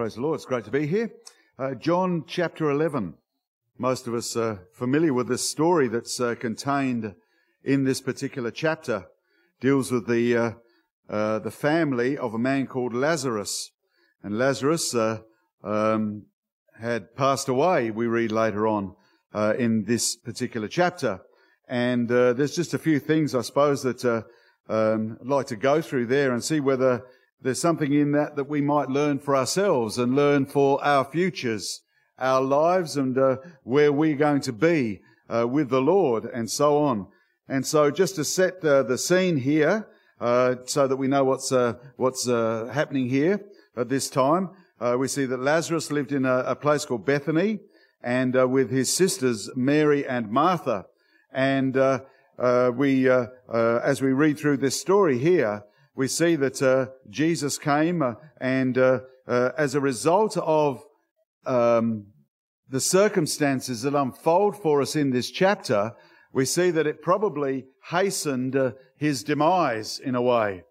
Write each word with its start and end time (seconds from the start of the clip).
Praise 0.00 0.14
the 0.14 0.22
Lord. 0.22 0.36
It's 0.36 0.46
great 0.46 0.64
to 0.64 0.70
be 0.70 0.86
here. 0.86 1.10
Uh, 1.58 1.74
John 1.74 2.24
chapter 2.26 2.70
11. 2.70 3.16
Most 3.76 4.06
of 4.06 4.14
us 4.14 4.34
are 4.34 4.66
familiar 4.72 5.12
with 5.12 5.28
this 5.28 5.50
story 5.50 5.88
that's 5.88 6.18
uh, 6.18 6.36
contained 6.36 7.14
in 7.62 7.84
this 7.84 8.00
particular 8.00 8.50
chapter. 8.50 9.04
Deals 9.60 9.92
with 9.92 10.08
the, 10.08 10.34
uh, 10.34 10.52
uh 11.10 11.40
the 11.40 11.50
family 11.50 12.16
of 12.16 12.32
a 12.32 12.38
man 12.38 12.66
called 12.66 12.94
Lazarus. 12.94 13.72
And 14.22 14.38
Lazarus 14.38 14.94
uh, 14.94 15.18
um, 15.62 16.22
had 16.80 17.14
passed 17.14 17.50
away, 17.50 17.90
we 17.90 18.06
read 18.06 18.32
later 18.32 18.66
on 18.66 18.94
uh, 19.34 19.52
in 19.58 19.84
this 19.84 20.16
particular 20.16 20.66
chapter. 20.66 21.20
And 21.68 22.08
there's 22.08 22.56
just 22.56 22.72
a 22.72 22.78
few 22.78 23.00
things, 23.00 23.34
I 23.34 23.42
suppose, 23.42 23.82
that 23.82 24.02
um, 24.66 25.18
I'd 25.20 25.26
like 25.26 25.48
to 25.48 25.56
go 25.56 25.82
through 25.82 26.06
there 26.06 26.32
and 26.32 26.42
see 26.42 26.58
whether 26.60 27.04
there's 27.42 27.60
something 27.60 27.92
in 27.92 28.12
that 28.12 28.36
that 28.36 28.48
we 28.48 28.60
might 28.60 28.88
learn 28.88 29.18
for 29.18 29.34
ourselves 29.34 29.98
and 29.98 30.14
learn 30.14 30.46
for 30.46 30.82
our 30.84 31.04
futures, 31.04 31.82
our 32.18 32.40
lives, 32.40 32.96
and 32.96 33.16
uh, 33.16 33.36
where 33.62 33.92
we're 33.92 34.16
going 34.16 34.42
to 34.42 34.52
be 34.52 35.00
uh, 35.28 35.46
with 35.46 35.70
the 35.70 35.80
Lord, 35.80 36.24
and 36.24 36.50
so 36.50 36.78
on. 36.78 37.06
And 37.48 37.66
so, 37.66 37.90
just 37.90 38.16
to 38.16 38.24
set 38.24 38.64
uh, 38.64 38.82
the 38.82 38.98
scene 38.98 39.38
here, 39.38 39.88
uh, 40.20 40.56
so 40.66 40.86
that 40.86 40.96
we 40.96 41.08
know 41.08 41.24
what's 41.24 41.50
uh, 41.50 41.74
what's 41.96 42.28
uh, 42.28 42.70
happening 42.72 43.08
here 43.08 43.40
at 43.76 43.88
this 43.88 44.10
time, 44.10 44.50
we 44.98 45.08
see 45.08 45.24
that 45.24 45.40
Lazarus 45.40 45.90
lived 45.90 46.12
in 46.12 46.26
a, 46.26 46.38
a 46.38 46.56
place 46.56 46.84
called 46.84 47.06
Bethany, 47.06 47.60
and 48.02 48.34
with 48.50 48.70
his 48.70 48.92
sisters 48.92 49.50
Mary 49.56 50.06
and 50.06 50.30
Martha. 50.30 50.84
And 51.32 51.74
we, 52.76 53.08
as 53.08 54.02
we 54.02 54.12
read 54.12 54.38
through 54.38 54.58
this 54.58 54.78
story 54.78 55.18
here, 55.18 55.64
we 55.94 56.08
see 56.08 56.36
that 56.36 56.62
uh, 56.62 56.86
Jesus 57.08 57.58
came 57.58 58.02
uh, 58.02 58.14
and 58.40 58.78
uh, 58.78 59.00
uh, 59.26 59.50
as 59.56 59.74
a 59.74 59.80
result 59.80 60.36
of 60.36 60.82
um, 61.46 62.06
the 62.68 62.80
circumstances 62.80 63.82
that 63.82 63.94
unfold 63.94 64.56
for 64.56 64.80
us 64.80 64.94
in 64.94 65.10
this 65.10 65.30
chapter, 65.30 65.92
we 66.32 66.44
see 66.44 66.70
that 66.70 66.86
it 66.86 67.02
probably 67.02 67.64
hastened 67.90 68.54
uh, 68.54 68.72
his 68.96 69.24
demise 69.24 69.98
in 69.98 70.14
a 70.14 70.22
way 70.22 70.62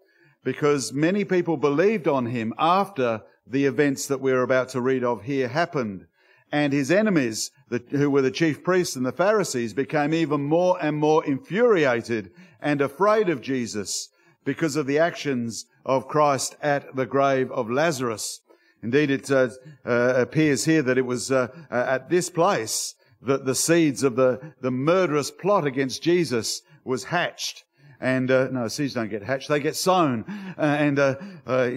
because 0.44 0.94
many 0.94 1.26
people 1.26 1.58
believed 1.58 2.08
on 2.08 2.28
him 2.28 2.54
after 2.58 3.22
the 3.46 3.66
events 3.66 4.08
that 4.08 4.22
we're 4.22 4.44
about 4.44 4.70
to 4.70 4.82
read 4.82 5.04
of 5.04 5.24
here 5.24 5.48
happened. 5.48 6.06
And 6.52 6.72
his 6.72 6.90
enemies, 6.90 7.52
the, 7.70 7.84
who 7.92 8.10
were 8.10 8.22
the 8.22 8.32
chief 8.32 8.64
priests 8.64 8.96
and 8.96 9.06
the 9.06 9.12
Pharisees, 9.12 9.74
became 9.74 10.14
even 10.14 10.42
more 10.42 10.78
and 10.82 10.96
more 10.98 11.26
infuriated 11.26 12.32
and 12.62 12.82
afraid 12.82 13.30
of 13.30 13.42
Jesus 13.42 14.10
because 14.50 14.76
of 14.76 14.88
the 14.88 14.98
actions 14.98 15.68
of 15.86 16.08
Christ 16.08 16.56
at 16.60 16.96
the 16.96 17.06
grave 17.06 17.52
of 17.52 17.70
Lazarus. 17.70 18.42
Indeed, 18.82 19.12
it 19.12 19.30
uh, 19.30 19.50
uh, 19.86 20.16
appears 20.16 20.66
here 20.66 20.82
that 20.82 20.98
it 20.98 21.06
was 21.06 21.32
uh, 21.32 21.50
uh 21.70 21.86
at 21.88 22.10
this 22.10 22.32
place 22.32 22.96
that 23.22 23.46
the 23.46 23.54
seeds 23.54 24.02
of 24.02 24.16
the, 24.16 24.54
the 24.60 24.72
murderous 24.72 25.30
plot 25.30 25.68
against 25.68 26.02
Jesus 26.02 26.64
was 26.84 27.04
hatched. 27.04 27.64
And 28.02 28.32
uh, 28.32 28.48
no, 28.52 28.68
seeds 28.70 28.96
don't 28.96 29.10
get 29.10 29.22
hatched; 29.22 29.50
they 29.50 29.60
get 29.60 29.76
sown. 29.76 30.26
Uh, 30.58 30.62
and 30.62 30.98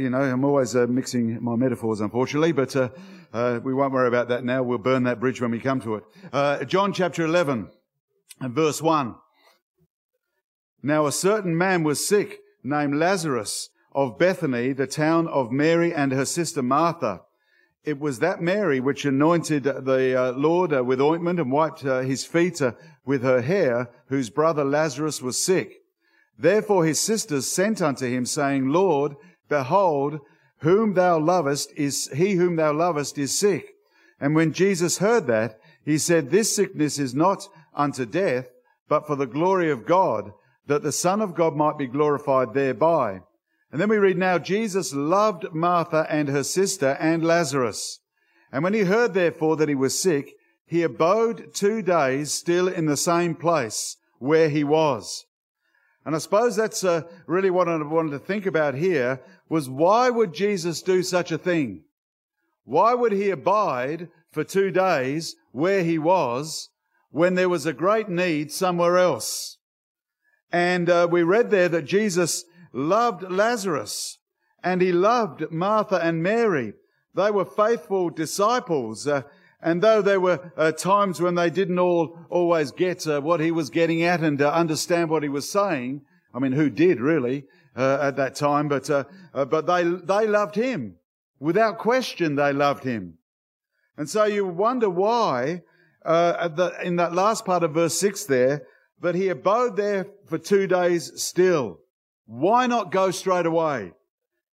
you 0.00 0.08
know, 0.08 0.22
I'm 0.22 0.42
always 0.42 0.74
mixing 0.74 1.44
my 1.44 1.56
metaphors, 1.56 2.00
unfortunately, 2.00 2.52
but 2.52 2.74
we 3.62 3.74
won't 3.74 3.92
worry 3.92 4.08
about 4.08 4.28
that 4.28 4.44
now. 4.44 4.62
We'll 4.62 4.78
burn 4.78 5.02
that 5.02 5.20
bridge 5.20 5.42
when 5.42 5.50
we 5.50 5.60
come 5.60 5.82
to 5.82 5.96
it. 5.96 6.68
John 6.68 6.94
chapter 6.94 7.22
11 7.22 7.68
and 8.40 8.54
verse 8.54 8.80
1. 8.80 9.14
Now 10.82 11.06
a 11.06 11.12
certain 11.12 11.58
man 11.58 11.84
was 11.84 12.08
sick 12.08 12.38
named 12.62 12.96
Lazarus 12.96 13.70
of 13.92 14.18
Bethany, 14.18 14.72
the 14.72 14.86
town 14.86 15.28
of 15.28 15.52
Mary 15.52 15.92
and 15.92 16.12
her 16.12 16.24
sister 16.24 16.62
Martha. 16.62 17.22
It 17.84 17.98
was 17.98 18.20
that 18.20 18.40
Mary 18.40 18.78
which 18.80 19.04
anointed 19.04 19.64
the 19.64 20.16
uh, 20.16 20.32
Lord 20.32 20.72
uh, 20.72 20.84
with 20.84 21.00
ointment 21.00 21.40
and 21.40 21.50
wiped 21.50 21.84
uh, 21.84 22.00
his 22.00 22.24
feet 22.24 22.60
with 23.04 23.22
her 23.22 23.42
hair, 23.42 23.90
whose 24.06 24.30
brother 24.30 24.64
Lazarus 24.64 25.20
was 25.20 25.44
sick. 25.44 25.82
Therefore 26.38 26.84
his 26.84 27.00
sisters 27.00 27.50
sent 27.50 27.82
unto 27.82 28.06
him, 28.06 28.24
saying, 28.24 28.68
Lord, 28.68 29.16
behold, 29.48 30.20
whom 30.58 30.94
thou 30.94 31.18
lovest 31.18 31.72
is, 31.76 32.08
he 32.14 32.34
whom 32.34 32.56
thou 32.56 32.72
lovest 32.72 33.18
is 33.18 33.36
sick. 33.36 33.74
And 34.20 34.34
when 34.36 34.52
Jesus 34.52 34.98
heard 34.98 35.26
that, 35.26 35.58
he 35.84 35.98
said, 35.98 36.30
This 36.30 36.54
sickness 36.54 36.98
is 36.98 37.14
not 37.14 37.48
unto 37.74 38.06
death, 38.06 38.46
but 38.88 39.06
for 39.06 39.16
the 39.16 39.26
glory 39.26 39.70
of 39.70 39.84
God, 39.84 40.32
that 40.66 40.82
the 40.82 40.92
Son 40.92 41.20
of 41.20 41.34
God 41.34 41.54
might 41.54 41.78
be 41.78 41.86
glorified 41.86 42.54
thereby. 42.54 43.20
And 43.70 43.80
then 43.80 43.88
we 43.88 43.96
read 43.96 44.18
now, 44.18 44.38
Jesus 44.38 44.92
loved 44.92 45.52
Martha 45.52 46.06
and 46.08 46.28
her 46.28 46.44
sister 46.44 46.96
and 47.00 47.24
Lazarus. 47.24 48.00
And 48.52 48.62
when 48.62 48.74
he 48.74 48.80
heard 48.80 49.14
therefore 49.14 49.56
that 49.56 49.68
he 49.68 49.74
was 49.74 49.98
sick, 49.98 50.34
he 50.66 50.82
abode 50.82 51.54
two 51.54 51.82
days 51.82 52.32
still 52.32 52.68
in 52.68 52.86
the 52.86 52.96
same 52.96 53.34
place 53.34 53.96
where 54.18 54.48
he 54.48 54.62
was. 54.62 55.24
And 56.04 56.14
I 56.14 56.18
suppose 56.18 56.56
that's 56.56 56.84
uh, 56.84 57.02
really 57.26 57.50
what 57.50 57.68
I 57.68 57.76
wanted 57.82 58.10
to 58.10 58.18
think 58.18 58.46
about 58.46 58.74
here 58.74 59.20
was 59.48 59.68
why 59.68 60.10
would 60.10 60.34
Jesus 60.34 60.82
do 60.82 61.02
such 61.02 61.30
a 61.32 61.38
thing? 61.38 61.84
Why 62.64 62.94
would 62.94 63.12
he 63.12 63.30
abide 63.30 64.08
for 64.30 64.44
two 64.44 64.70
days 64.70 65.36
where 65.52 65.82
he 65.82 65.98
was 65.98 66.70
when 67.10 67.34
there 67.34 67.48
was 67.48 67.66
a 67.66 67.72
great 67.72 68.08
need 68.08 68.52
somewhere 68.52 68.98
else? 68.98 69.58
And 70.52 70.90
uh, 70.90 71.08
we 71.10 71.22
read 71.22 71.50
there 71.50 71.68
that 71.70 71.86
Jesus 71.86 72.44
loved 72.72 73.22
Lazarus 73.30 74.18
and 74.62 74.80
he 74.80 74.92
loved 74.92 75.50
Martha 75.50 75.96
and 75.96 76.22
Mary. 76.22 76.74
They 77.14 77.30
were 77.30 77.44
faithful 77.44 78.10
disciples. 78.10 79.06
Uh, 79.06 79.22
and 79.60 79.82
though 79.82 80.02
there 80.02 80.20
were 80.20 80.52
uh, 80.56 80.72
times 80.72 81.20
when 81.20 81.34
they 81.34 81.50
didn't 81.50 81.78
all 81.78 82.18
always 82.28 82.70
get 82.70 83.06
uh, 83.06 83.20
what 83.20 83.40
he 83.40 83.50
was 83.50 83.70
getting 83.70 84.02
at 84.02 84.20
and 84.20 84.40
uh, 84.42 84.50
understand 84.50 85.08
what 85.08 85.22
he 85.22 85.28
was 85.28 85.50
saying, 85.50 86.02
I 86.34 86.38
mean, 86.38 86.52
who 86.52 86.68
did 86.68 87.00
really 87.00 87.44
uh, 87.76 87.98
at 88.02 88.16
that 88.16 88.34
time? 88.34 88.68
But 88.68 88.88
but 89.32 89.66
they 89.66 89.84
they 89.84 90.26
loved 90.26 90.54
him 90.54 90.96
without 91.38 91.78
question. 91.78 92.36
They 92.36 92.52
loved 92.52 92.84
him, 92.84 93.18
and 93.96 94.08
so 94.08 94.24
you 94.24 94.46
wonder 94.46 94.88
why 94.88 95.62
the, 96.02 96.72
in 96.82 96.96
that 96.96 97.12
last 97.12 97.44
part 97.44 97.62
of 97.62 97.74
verse 97.74 97.94
six 97.94 98.24
there 98.24 98.62
but 99.02 99.16
he 99.16 99.28
abode 99.28 99.76
there 99.76 100.06
for 100.26 100.38
two 100.38 100.68
days 100.68 101.12
still. 101.20 101.80
Why 102.24 102.68
not 102.68 102.92
go 102.92 103.10
straight 103.10 103.46
away? 103.46 103.92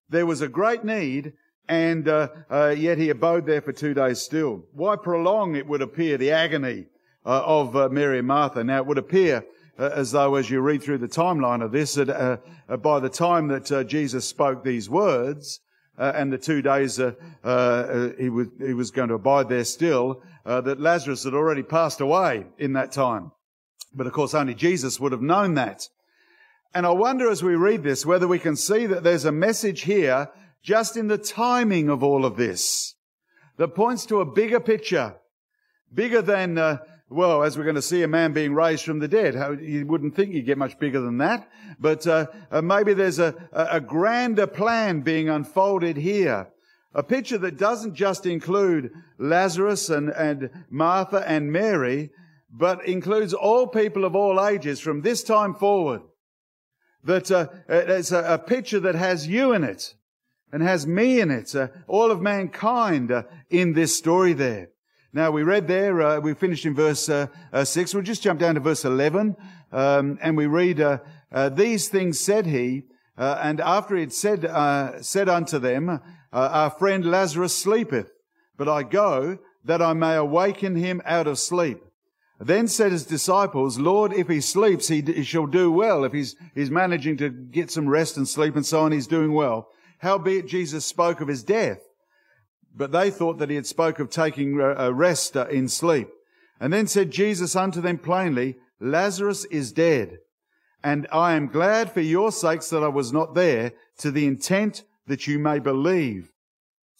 There 0.09 0.25
was 0.25 0.41
a 0.41 0.49
great 0.49 0.83
need, 0.83 1.33
and 1.69 2.07
uh, 2.09 2.29
uh, 2.49 2.75
yet 2.75 2.97
he 2.97 3.11
abode 3.11 3.45
there 3.45 3.61
for 3.61 3.71
two 3.71 3.93
days 3.93 4.23
still. 4.23 4.63
Why 4.73 4.95
prolong, 4.95 5.55
it 5.55 5.67
would 5.67 5.83
appear, 5.83 6.17
the 6.17 6.31
agony 6.31 6.87
uh, 7.23 7.43
of 7.45 7.75
uh, 7.75 7.89
Mary 7.89 8.17
and 8.17 8.27
Martha? 8.27 8.63
Now, 8.63 8.79
it 8.79 8.87
would 8.87 8.97
appear 8.97 9.45
uh, 9.77 9.91
as 9.93 10.11
though, 10.13 10.33
as 10.33 10.49
you 10.49 10.61
read 10.61 10.81
through 10.81 10.97
the 10.97 11.07
timeline 11.07 11.63
of 11.63 11.71
this, 11.71 11.93
that 11.93 12.09
uh, 12.09 12.77
by 12.77 12.99
the 12.99 13.07
time 13.07 13.49
that 13.49 13.85
Jesus 13.87 14.27
spoke 14.27 14.63
these 14.63 14.89
words, 14.89 15.61
and 15.95 16.33
the 16.33 16.37
two 16.39 16.61
days 16.63 16.95
he, 16.95 18.29
was, 18.29 18.47
he 18.57 18.73
was 18.73 18.89
going 18.89 19.09
to 19.09 19.15
abide 19.15 19.47
there 19.47 19.65
still, 19.65 20.23
that 20.43 20.79
Lazarus 20.79 21.25
had 21.25 21.35
already 21.35 21.61
passed 21.61 22.01
away 22.01 22.45
in 22.57 22.73
that 22.73 22.91
time. 22.91 23.31
But 23.93 24.07
of 24.07 24.13
course, 24.13 24.33
only 24.33 24.53
Jesus 24.53 24.99
would 24.99 25.11
have 25.11 25.21
known 25.21 25.55
that. 25.55 25.89
And 26.73 26.85
I 26.85 26.91
wonder 26.91 27.29
as 27.29 27.41
we 27.41 27.55
read 27.55 27.83
this 27.83 28.05
whether 28.05 28.27
we 28.27 28.39
can 28.39 28.55
see 28.55 28.85
that 28.85 29.03
there's 29.03 29.25
a 29.25 29.31
message 29.31 29.81
here 29.81 30.29
just 30.61 30.97
in 30.97 31.07
the 31.07 31.17
timing 31.17 31.89
of 31.89 32.03
all 32.03 32.25
of 32.25 32.37
this 32.37 32.95
that 33.57 33.75
points 33.75 34.05
to 34.05 34.21
a 34.21 34.25
bigger 34.25 34.59
picture, 34.59 35.15
bigger 35.93 36.21
than, 36.21 36.57
uh, 36.57 36.77
well, 37.09 37.43
as 37.43 37.57
we're 37.57 37.65
going 37.65 37.75
to 37.75 37.81
see 37.81 38.03
a 38.03 38.07
man 38.07 38.31
being 38.31 38.53
raised 38.53 38.85
from 38.85 38.99
the 38.99 39.07
dead. 39.07 39.33
You 39.61 39.85
wouldn't 39.85 40.15
think 40.15 40.33
you'd 40.33 40.45
get 40.45 40.57
much 40.57 40.79
bigger 40.79 41.01
than 41.01 41.17
that, 41.17 41.49
but 41.79 42.05
uh, 42.07 42.27
uh, 42.51 42.61
maybe 42.61 42.93
there's 42.93 43.19
a, 43.19 43.35
a 43.51 43.81
grander 43.81 44.47
plan 44.47 45.01
being 45.01 45.27
unfolded 45.27 45.97
here. 45.97 46.47
A 46.93 47.03
picture 47.03 47.37
that 47.39 47.57
doesn't 47.57 47.95
just 47.95 48.25
include 48.25 48.91
Lazarus 49.17 49.89
and, 49.89 50.09
and 50.09 50.49
Martha 50.69 51.23
and 51.27 51.51
Mary, 51.51 52.11
but 52.51 52.85
includes 52.85 53.33
all 53.33 53.67
people 53.67 54.05
of 54.05 54.15
all 54.15 54.45
ages 54.45 54.79
from 54.79 55.01
this 55.01 55.23
time 55.23 55.53
forward. 55.53 56.01
That 57.03 57.31
uh, 57.31 57.47
it's 57.67 58.11
a, 58.11 58.33
a, 58.33 58.37
picture 58.37 58.79
that 58.81 58.95
has 58.95 59.27
you 59.27 59.53
in 59.53 59.63
it 59.63 59.93
and 60.51 60.61
has 60.61 60.85
me 60.85 61.21
in 61.21 61.31
it, 61.31 61.55
uh, 61.55 61.67
all 61.87 62.11
of 62.11 62.21
mankind 62.21 63.11
uh, 63.11 63.23
in 63.49 63.73
this 63.73 63.97
story 63.97 64.33
there. 64.33 64.69
Now 65.13 65.31
we 65.31 65.43
read 65.43 65.67
there, 65.67 66.01
uh, 66.01 66.19
we 66.19 66.33
finished 66.33 66.65
in 66.65 66.75
verse 66.75 67.07
uh, 67.07 67.27
uh, 67.53 67.63
6. 67.63 67.93
We'll 67.93 68.03
just 68.03 68.21
jump 68.21 68.39
down 68.39 68.55
to 68.55 68.59
verse 68.59 68.83
11 68.83 69.37
um, 69.71 70.19
and 70.21 70.35
we 70.35 70.45
read, 70.45 70.99
These 71.51 71.87
things 71.87 72.19
said 72.19 72.45
he, 72.45 72.83
and 73.15 73.61
after 73.61 73.95
he 73.95 74.01
had 74.01 74.13
said, 74.13 75.01
said 75.01 75.29
unto 75.29 75.57
them, 75.57 76.01
Our 76.33 76.69
friend 76.69 77.05
Lazarus 77.05 77.55
sleepeth, 77.55 78.11
but 78.57 78.67
I 78.67 78.83
go 78.83 79.39
that 79.63 79.81
I 79.81 79.93
may 79.93 80.15
awaken 80.15 80.75
him 80.75 81.01
out 81.05 81.27
of 81.27 81.39
sleep. 81.39 81.81
Then 82.39 82.69
said 82.69 82.93
his 82.93 83.05
disciples, 83.05 83.77
Lord, 83.77 84.13
if 84.13 84.29
he 84.29 84.39
sleeps, 84.39 84.87
he, 84.87 85.01
he, 85.01 85.23
shall 85.23 85.45
do 85.45 85.69
well. 85.71 86.05
If 86.05 86.13
he's, 86.13 86.35
he's 86.55 86.71
managing 86.71 87.17
to 87.17 87.29
get 87.29 87.69
some 87.69 87.89
rest 87.89 88.15
and 88.15 88.27
sleep 88.27 88.55
and 88.55 88.65
so 88.65 88.81
on, 88.81 88.93
he's 88.93 89.07
doing 89.07 89.33
well. 89.33 89.67
Howbeit 89.99 90.47
Jesus 90.47 90.85
spoke 90.85 91.19
of 91.19 91.27
his 91.27 91.43
death. 91.43 91.81
But 92.73 92.93
they 92.93 93.11
thought 93.11 93.39
that 93.39 93.49
he 93.49 93.57
had 93.57 93.67
spoke 93.67 93.99
of 93.99 94.09
taking 94.09 94.59
a 94.59 94.93
rest 94.93 95.35
uh, 95.35 95.47
in 95.47 95.67
sleep. 95.67 96.07
And 96.61 96.71
then 96.71 96.87
said 96.87 97.11
Jesus 97.11 97.55
unto 97.55 97.81
them 97.81 97.97
plainly, 97.97 98.55
Lazarus 98.79 99.43
is 99.45 99.73
dead. 99.73 100.19
And 100.81 101.07
I 101.11 101.33
am 101.33 101.47
glad 101.47 101.91
for 101.91 101.99
your 101.99 102.31
sakes 102.31 102.69
that 102.69 102.83
I 102.83 102.87
was 102.87 103.11
not 103.11 103.35
there 103.35 103.73
to 103.97 104.11
the 104.11 104.25
intent 104.25 104.83
that 105.07 105.27
you 105.27 105.39
may 105.39 105.59
believe. 105.59 106.31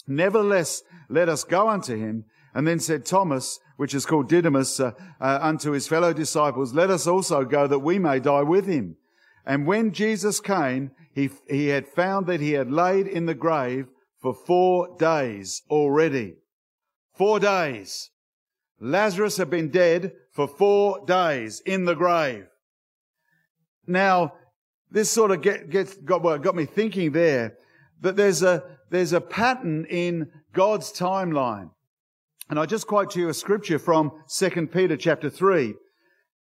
Nevertheless, 0.05 0.81
let 1.07 1.29
us 1.29 1.45
go 1.45 1.69
unto 1.69 1.95
him. 1.95 2.25
And 2.59 2.67
then 2.67 2.81
said 2.81 3.05
Thomas, 3.05 3.57
which 3.77 3.93
is 3.93 4.05
called 4.05 4.27
Didymus, 4.27 4.81
uh, 4.81 4.91
uh, 5.21 5.39
unto 5.41 5.71
his 5.71 5.87
fellow 5.87 6.11
disciples, 6.11 6.73
let 6.73 6.89
us 6.89 7.07
also 7.07 7.45
go 7.45 7.67
that 7.67 7.79
we 7.79 7.99
may 7.99 8.19
die 8.19 8.41
with 8.41 8.65
him. 8.65 8.97
And 9.45 9.65
when 9.65 9.93
Jesus 9.93 10.41
came, 10.41 10.91
he, 11.15 11.29
he 11.49 11.67
had 11.67 11.87
found 11.87 12.27
that 12.27 12.41
he 12.41 12.51
had 12.51 12.69
laid 12.69 13.07
in 13.07 13.27
the 13.27 13.33
grave 13.33 13.87
for 14.21 14.33
four 14.33 14.93
days 14.97 15.61
already. 15.69 16.35
Four 17.17 17.39
days. 17.39 18.09
Lazarus 18.81 19.37
had 19.37 19.49
been 19.49 19.69
dead 19.69 20.11
for 20.33 20.45
four 20.45 21.05
days 21.05 21.61
in 21.65 21.85
the 21.85 21.95
grave. 21.95 22.43
Now, 23.87 24.33
this 24.91 25.09
sort 25.09 25.31
of 25.31 25.41
get, 25.41 25.69
get, 25.69 26.03
got, 26.03 26.23
well, 26.23 26.37
got 26.37 26.57
me 26.57 26.65
thinking 26.65 27.13
there 27.13 27.53
that 28.01 28.17
there's 28.17 28.43
a, 28.43 28.65
there's 28.89 29.13
a 29.13 29.21
pattern 29.21 29.85
in 29.85 30.29
God's 30.51 30.91
timeline. 30.91 31.69
And 32.49 32.59
I 32.59 32.65
just 32.65 32.87
quote 32.87 33.11
to 33.11 33.19
you 33.19 33.29
a 33.29 33.33
scripture 33.33 33.77
from 33.77 34.11
2 34.27 34.67
Peter 34.67 34.97
chapter 34.97 35.29
3. 35.29 35.75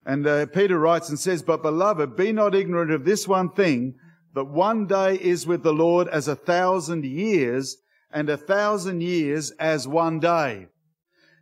And 0.07 0.27
uh, 0.27 0.47
Peter 0.47 0.79
writes 0.79 1.11
and 1.11 1.19
says, 1.19 1.43
But 1.43 1.63
beloved, 1.63 2.17
be 2.17 2.33
not 2.33 2.55
ignorant 2.55 2.91
of 2.91 3.05
this 3.05 3.29
one 3.29 3.51
thing, 3.51 3.97
that 4.35 4.47
one 4.47 4.87
day 4.87 5.17
is 5.17 5.47
with 5.47 5.63
the 5.63 5.75
Lord 5.75 6.09
as 6.09 6.27
a 6.27 6.37
thousand 6.37 7.05
years, 7.05 7.77
and 8.11 8.31
a 8.31 8.37
thousand 8.37 9.03
years 9.03 9.51
as 9.53 9.87
one 9.87 10.21
day. 10.21 10.69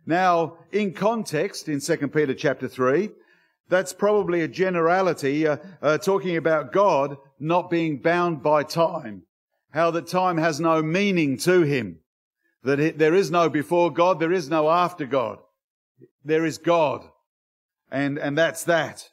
Now, 0.05 0.57
in 0.71 0.93
context, 0.93 1.69
in 1.69 1.79
2 1.79 2.09
Peter 2.09 2.33
chapter 2.33 2.67
3, 2.67 3.11
that's 3.69 3.93
probably 3.93 4.41
a 4.41 4.47
generality 4.47 5.47
uh, 5.47 5.57
uh, 5.81 5.97
talking 5.99 6.35
about 6.35 6.73
God 6.73 7.15
not 7.39 7.69
being 7.69 7.99
bound 7.99 8.43
by 8.43 8.63
time. 8.63 9.23
How 9.71 9.91
that 9.91 10.07
time 10.07 10.37
has 10.37 10.59
no 10.59 10.81
meaning 10.81 11.37
to 11.39 11.61
him. 11.61 11.99
That 12.63 12.97
there 12.97 13.15
is 13.15 13.31
no 13.31 13.49
before 13.49 13.91
God, 13.91 14.19
there 14.19 14.33
is 14.33 14.49
no 14.49 14.69
after 14.69 15.05
God. 15.05 15.39
There 16.25 16.45
is 16.45 16.57
God. 16.57 17.07
And, 17.91 18.17
and 18.17 18.37
that's 18.37 18.63
that. 18.65 19.09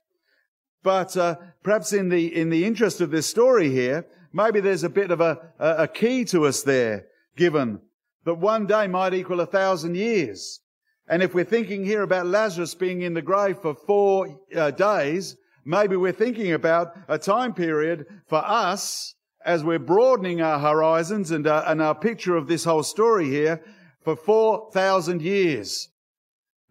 But 0.83 1.17
uh, 1.17 1.37
perhaps 1.63 1.93
in 1.93 2.09
the, 2.09 2.35
in 2.35 2.51
the 2.51 2.65
interest 2.65 3.01
of 3.01 3.11
this 3.11 3.27
story 3.27 3.71
here, 3.71 4.07
maybe 4.33 4.61
there's 4.61 4.85
a 4.85 4.89
bit 4.89 5.11
of 5.11 5.21
a, 5.21 5.53
a 5.59 5.89
key 5.89 6.25
to 6.27 6.47
us 6.47 6.63
there 6.63 7.07
given 7.37 7.81
that 8.25 8.35
one 8.35 8.67
day 8.67 8.87
might 8.87 9.15
equal 9.15 9.41
a 9.41 9.47
thousand 9.47 9.97
years. 9.97 10.61
And 11.09 11.23
if 11.23 11.35
we're 11.35 11.45
thinking 11.45 11.85
here 11.85 12.03
about 12.03 12.27
Lazarus 12.27 12.75
being 12.75 13.03
in 13.03 13.15
the 13.15 13.23
grave 13.23 13.59
for 13.59 13.75
four 13.75 14.41
uh, 14.55 14.73
days, 14.73 15.37
maybe 15.65 15.97
we're 15.97 16.13
thinking 16.13 16.53
about 16.53 16.97
a 17.09 17.19
time 17.19 17.55
period 17.55 18.07
for 18.27 18.45
us 18.45 19.15
as 19.47 19.63
we're 19.63 19.79
broadening 19.79 20.43
our 20.43 20.59
horizons 20.59 21.31
and, 21.31 21.47
uh, 21.47 21.65
and 21.67 21.81
our 21.81 21.95
picture 21.95 22.37
of 22.37 22.49
this 22.49 22.65
whole 22.65 22.83
story 22.83 23.27
here 23.31 23.63
for 24.03 24.17
4,000 24.17 25.23
years. 25.23 25.89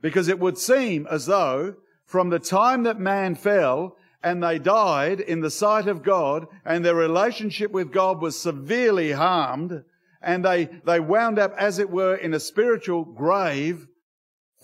Because 0.02 0.28
it 0.28 0.40
would 0.40 0.58
seem 0.58 1.08
as 1.10 1.26
though 1.26 1.76
from 2.06 2.30
the 2.30 2.38
time 2.40 2.84
that 2.84 3.00
man 3.00 3.34
fell 3.34 3.96
and 4.22 4.44
they 4.44 4.60
died 4.60 5.22
in 5.22 5.40
the 5.40 5.50
sight 5.50 5.88
of 5.88 6.04
God 6.04 6.48
and 6.66 6.84
their 6.84 6.96
relationship 6.96 7.72
with 7.72 7.94
God 7.94 8.22
was 8.22 8.40
severely 8.40 9.14
harmed 9.14 9.84
and 10.22 10.44
they, 10.44 10.66
they 10.86 11.00
wound 11.00 11.40
up, 11.40 11.54
as 11.58 11.80
it 11.80 11.90
were, 11.90 12.16
in 12.16 12.34
a 12.34 12.40
spiritual 12.40 13.06
grave 13.06 13.88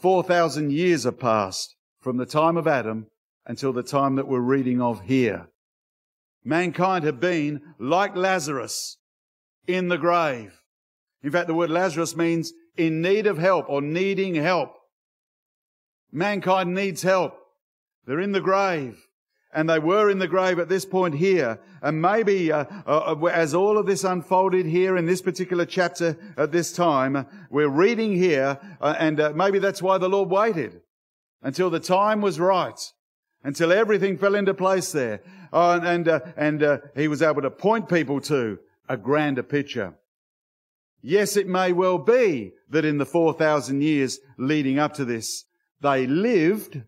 4,000 0.02 0.72
years 0.72 1.04
have 1.04 1.20
passed 1.20 1.76
from 2.02 2.18
the 2.18 2.26
time 2.26 2.58
of 2.58 2.68
Adam 2.68 3.06
until 3.46 3.72
the 3.72 3.84
time 3.84 4.16
that 4.16 4.28
we're 4.28 4.40
reading 4.40 4.82
of 4.82 5.02
here. 5.02 5.48
Mankind 6.44 7.04
have 7.04 7.20
been 7.20 7.62
like 7.80 8.16
Lazarus 8.16 8.98
in 9.68 9.88
the 9.88 9.98
grave. 9.98 10.62
In 11.24 11.32
fact, 11.32 11.48
the 11.48 11.54
word 11.54 11.70
Lazarus 11.70 12.16
means 12.16 12.54
in 12.78 13.02
need 13.02 13.28
of 13.28 13.38
help 13.38 13.66
or 13.70 13.82
needing 13.82 14.36
help. 14.36 14.74
Mankind 16.12 16.74
needs 16.74 17.04
help. 17.04 17.38
They're 18.06 18.20
in 18.20 18.32
the 18.32 18.42
grave. 18.42 19.08
And 19.54 19.70
they 19.70 19.80
were 19.80 20.10
in 20.10 20.20
the 20.20 20.30
grave 20.30 20.60
at 20.60 20.70
this 20.70 20.86
point 20.86 21.16
here. 21.16 21.60
And 21.82 22.02
maybe 22.02 22.52
uh, 22.52 22.66
uh, 22.88 23.16
uh, 23.22 23.26
as 23.26 23.54
all 23.54 23.78
of 23.78 23.86
this 23.86 24.04
unfolded 24.06 24.66
here 24.66 24.96
in 24.96 25.06
this 25.06 25.22
particular 25.22 25.66
chapter 25.66 26.18
at 26.38 26.54
this 26.54 26.72
time, 26.72 27.28
we're 27.50 27.68
reading 27.68 28.16
here, 28.16 28.58
uh, 28.80 28.96
and 28.98 29.20
uh, 29.20 29.34
maybe 29.36 29.60
that's 29.60 29.82
why 29.82 29.98
the 29.98 30.08
Lord 30.08 30.30
waited 30.30 30.82
until 31.42 31.70
the 31.70 31.82
time 31.82 32.22
was 32.22 32.40
right, 32.40 32.80
until 33.44 33.74
everything 33.74 34.18
fell 34.18 34.36
into 34.36 34.54
place 34.54 34.94
there. 34.94 35.22
Oh, 35.54 35.80
and 35.80 36.08
uh, 36.08 36.20
and, 36.38 36.62
and 36.62 36.82
he 36.96 37.08
was 37.08 37.22
able 37.22 37.42
to 37.42 37.52
point 37.52 37.90
people 37.90 38.22
to 38.22 38.60
a 38.88 38.98
grander 38.98 39.44
picture. 39.44 39.96
Yes, 41.02 41.36
it 41.36 41.48
may 41.48 41.74
well 41.74 41.98
be 41.98 42.52
that 42.70 42.86
in 42.86 43.00
the 43.00 43.06
4,000 43.06 43.82
years 43.82 44.20
leading 44.38 44.78
up 44.78 44.94
to 44.94 45.06
this, 45.06 45.46
they 45.82 46.06
lived 46.06 46.84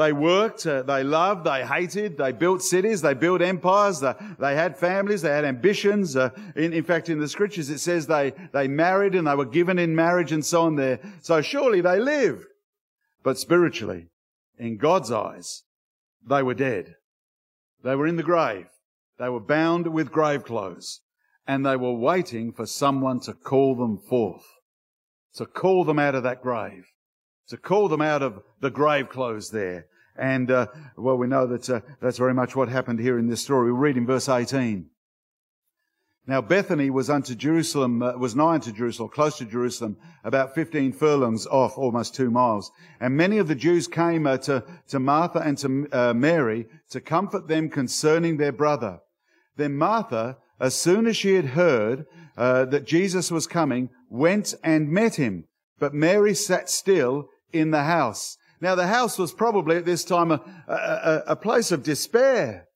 they 0.00 0.12
worked, 0.12 0.66
uh, 0.66 0.82
they 0.82 1.02
loved, 1.02 1.44
they 1.44 1.66
hated, 1.66 2.16
they 2.16 2.32
built 2.32 2.62
cities, 2.62 3.02
they 3.02 3.12
built 3.12 3.42
empires, 3.42 4.00
they, 4.00 4.14
they 4.38 4.54
had 4.54 4.78
families, 4.78 5.20
they 5.20 5.28
had 5.28 5.44
ambitions. 5.44 6.16
Uh, 6.16 6.30
in, 6.56 6.72
in, 6.72 6.84
fact, 6.84 7.08
in 7.08 7.18
the 7.18 7.28
scriptures 7.28 7.68
it 7.70 7.80
says 7.80 8.06
they, 8.06 8.32
they 8.52 8.68
married 8.68 9.14
and 9.14 9.26
they 9.26 9.34
were 9.34 9.44
given 9.44 9.78
in 9.78 9.94
marriage 9.94 10.32
and 10.32 10.42
so 10.42 10.62
on 10.62 10.76
there. 10.76 11.00
So 11.20 11.42
surely 11.42 11.80
they 11.80 11.98
lived. 11.98 12.46
But 13.22 13.36
spiritually, 13.36 14.06
in 14.58 14.78
God's 14.78 15.10
eyes, 15.10 15.64
they 16.26 16.42
were 16.42 16.54
dead. 16.54 16.94
They 17.82 17.94
were 17.96 18.06
in 18.06 18.16
the 18.16 18.22
grave. 18.22 18.68
They 19.18 19.28
were 19.28 19.40
bound 19.40 19.86
with 19.88 20.12
grave 20.12 20.44
clothes 20.44 21.00
and 21.46 21.64
they 21.64 21.76
were 21.76 21.92
waiting 21.92 22.52
for 22.52 22.66
someone 22.66 23.20
to 23.20 23.34
call 23.34 23.74
them 23.74 23.98
forth, 23.98 24.46
to 25.34 25.46
call 25.46 25.84
them 25.84 25.98
out 25.98 26.14
of 26.14 26.22
that 26.22 26.42
grave 26.42 26.86
to 27.50 27.56
call 27.56 27.88
them 27.88 28.00
out 28.00 28.22
of 28.22 28.42
the 28.60 28.70
grave 28.70 29.08
clothes 29.08 29.50
there. 29.50 29.86
And, 30.16 30.50
uh, 30.50 30.68
well, 30.96 31.18
we 31.18 31.26
know 31.26 31.46
that 31.48 31.68
uh, 31.68 31.80
that's 32.00 32.18
very 32.18 32.32
much 32.32 32.54
what 32.54 32.68
happened 32.68 33.00
here 33.00 33.18
in 33.18 33.28
this 33.28 33.42
story. 33.42 33.72
We 33.72 33.78
read 33.78 33.96
in 33.96 34.06
verse 34.06 34.28
18. 34.28 34.88
Now 36.26 36.40
Bethany 36.40 36.90
was 36.90 37.08
unto 37.08 37.34
Jerusalem, 37.34 38.02
uh, 38.02 38.12
was 38.16 38.36
nigh 38.36 38.54
unto 38.54 38.72
Jerusalem, 38.72 39.10
close 39.10 39.38
to 39.38 39.44
Jerusalem, 39.44 39.96
about 40.22 40.54
15 40.54 40.92
furlongs 40.92 41.46
off, 41.46 41.78
almost 41.78 42.14
two 42.14 42.30
miles. 42.30 42.70
And 43.00 43.16
many 43.16 43.38
of 43.38 43.48
the 43.48 43.54
Jews 43.54 43.88
came 43.88 44.26
uh, 44.26 44.36
to, 44.38 44.64
to 44.88 45.00
Martha 45.00 45.40
and 45.40 45.56
to 45.58 45.88
uh, 45.92 46.14
Mary 46.14 46.66
to 46.90 47.00
comfort 47.00 47.48
them 47.48 47.70
concerning 47.70 48.36
their 48.36 48.52
brother. 48.52 49.00
Then 49.56 49.76
Martha, 49.76 50.36
as 50.60 50.74
soon 50.74 51.06
as 51.06 51.16
she 51.16 51.34
had 51.34 51.46
heard 51.46 52.06
uh, 52.36 52.66
that 52.66 52.86
Jesus 52.86 53.30
was 53.30 53.46
coming, 53.46 53.88
went 54.08 54.54
and 54.62 54.90
met 54.90 55.16
him. 55.16 55.44
But 55.78 55.94
Mary 55.94 56.34
sat 56.34 56.68
still 56.68 57.28
in 57.52 57.70
the 57.70 57.84
house. 57.84 58.36
Now 58.60 58.74
the 58.74 58.88
house 58.88 59.18
was 59.18 59.32
probably 59.32 59.76
at 59.76 59.86
this 59.86 60.04
time 60.04 60.30
a, 60.30 60.40
a, 60.68 61.22
a 61.28 61.36
place 61.36 61.72
of 61.72 61.82
despair, 61.82 62.68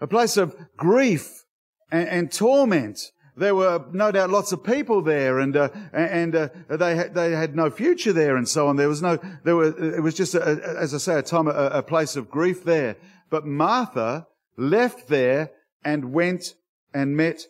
a 0.00 0.06
place 0.06 0.38
of 0.38 0.56
grief 0.76 1.44
and, 1.90 2.08
and, 2.08 2.32
torment. 2.32 3.00
There 3.36 3.54
were 3.54 3.84
no 3.92 4.10
doubt 4.10 4.30
lots 4.30 4.50
of 4.52 4.64
people 4.64 5.00
there, 5.00 5.38
and 5.38 5.56
uh, 5.56 5.68
and 5.92 6.34
uh, 6.34 6.48
they 6.68 6.96
had, 6.96 7.14
they 7.14 7.30
had 7.30 7.54
no 7.54 7.70
future 7.70 8.12
there, 8.12 8.36
and 8.36 8.48
so 8.48 8.66
on. 8.66 8.76
There 8.76 8.88
was 8.88 9.00
no 9.00 9.18
there 9.44 9.54
were 9.54 9.96
it 9.96 10.02
was 10.02 10.14
just 10.14 10.34
a, 10.34 10.76
as 10.76 10.92
I 10.92 10.98
say 10.98 11.18
a 11.18 11.22
time 11.22 11.46
a, 11.46 11.50
a 11.50 11.82
place 11.82 12.16
of 12.16 12.30
grief 12.30 12.64
there. 12.64 12.96
But 13.30 13.46
Martha 13.46 14.26
left 14.56 15.06
there 15.08 15.52
and 15.84 16.12
went 16.12 16.54
and 16.92 17.16
met 17.16 17.42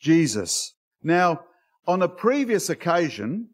Jesus. 0.00 0.72
Now, 1.02 1.40
on 1.86 2.00
a 2.00 2.08
previous 2.08 2.70
occasion, 2.70 3.50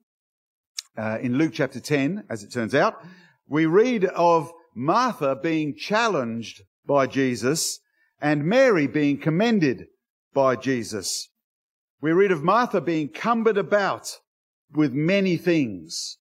uh, 0.96 1.18
in 1.20 1.36
Luke 1.36 1.52
chapter 1.54 1.80
10, 1.80 2.24
as 2.28 2.42
it 2.42 2.52
turns 2.52 2.74
out, 2.74 3.04
we 3.48 3.66
read 3.66 4.04
of 4.04 4.52
Martha 4.74 5.34
being 5.34 5.74
challenged 5.74 6.62
by 6.86 7.06
Jesus 7.06 7.80
and 8.20 8.44
Mary 8.44 8.86
being 8.86 9.18
commended 9.18 9.86
by 10.32 10.56
Jesus. 10.56 11.28
We 12.00 12.12
read 12.12 12.32
of 12.32 12.42
Martha 12.42 12.80
being 12.80 13.08
cumbered 13.08 13.58
about 13.58 14.18
with 14.72 14.92
many 14.92 15.36
things 15.36 16.18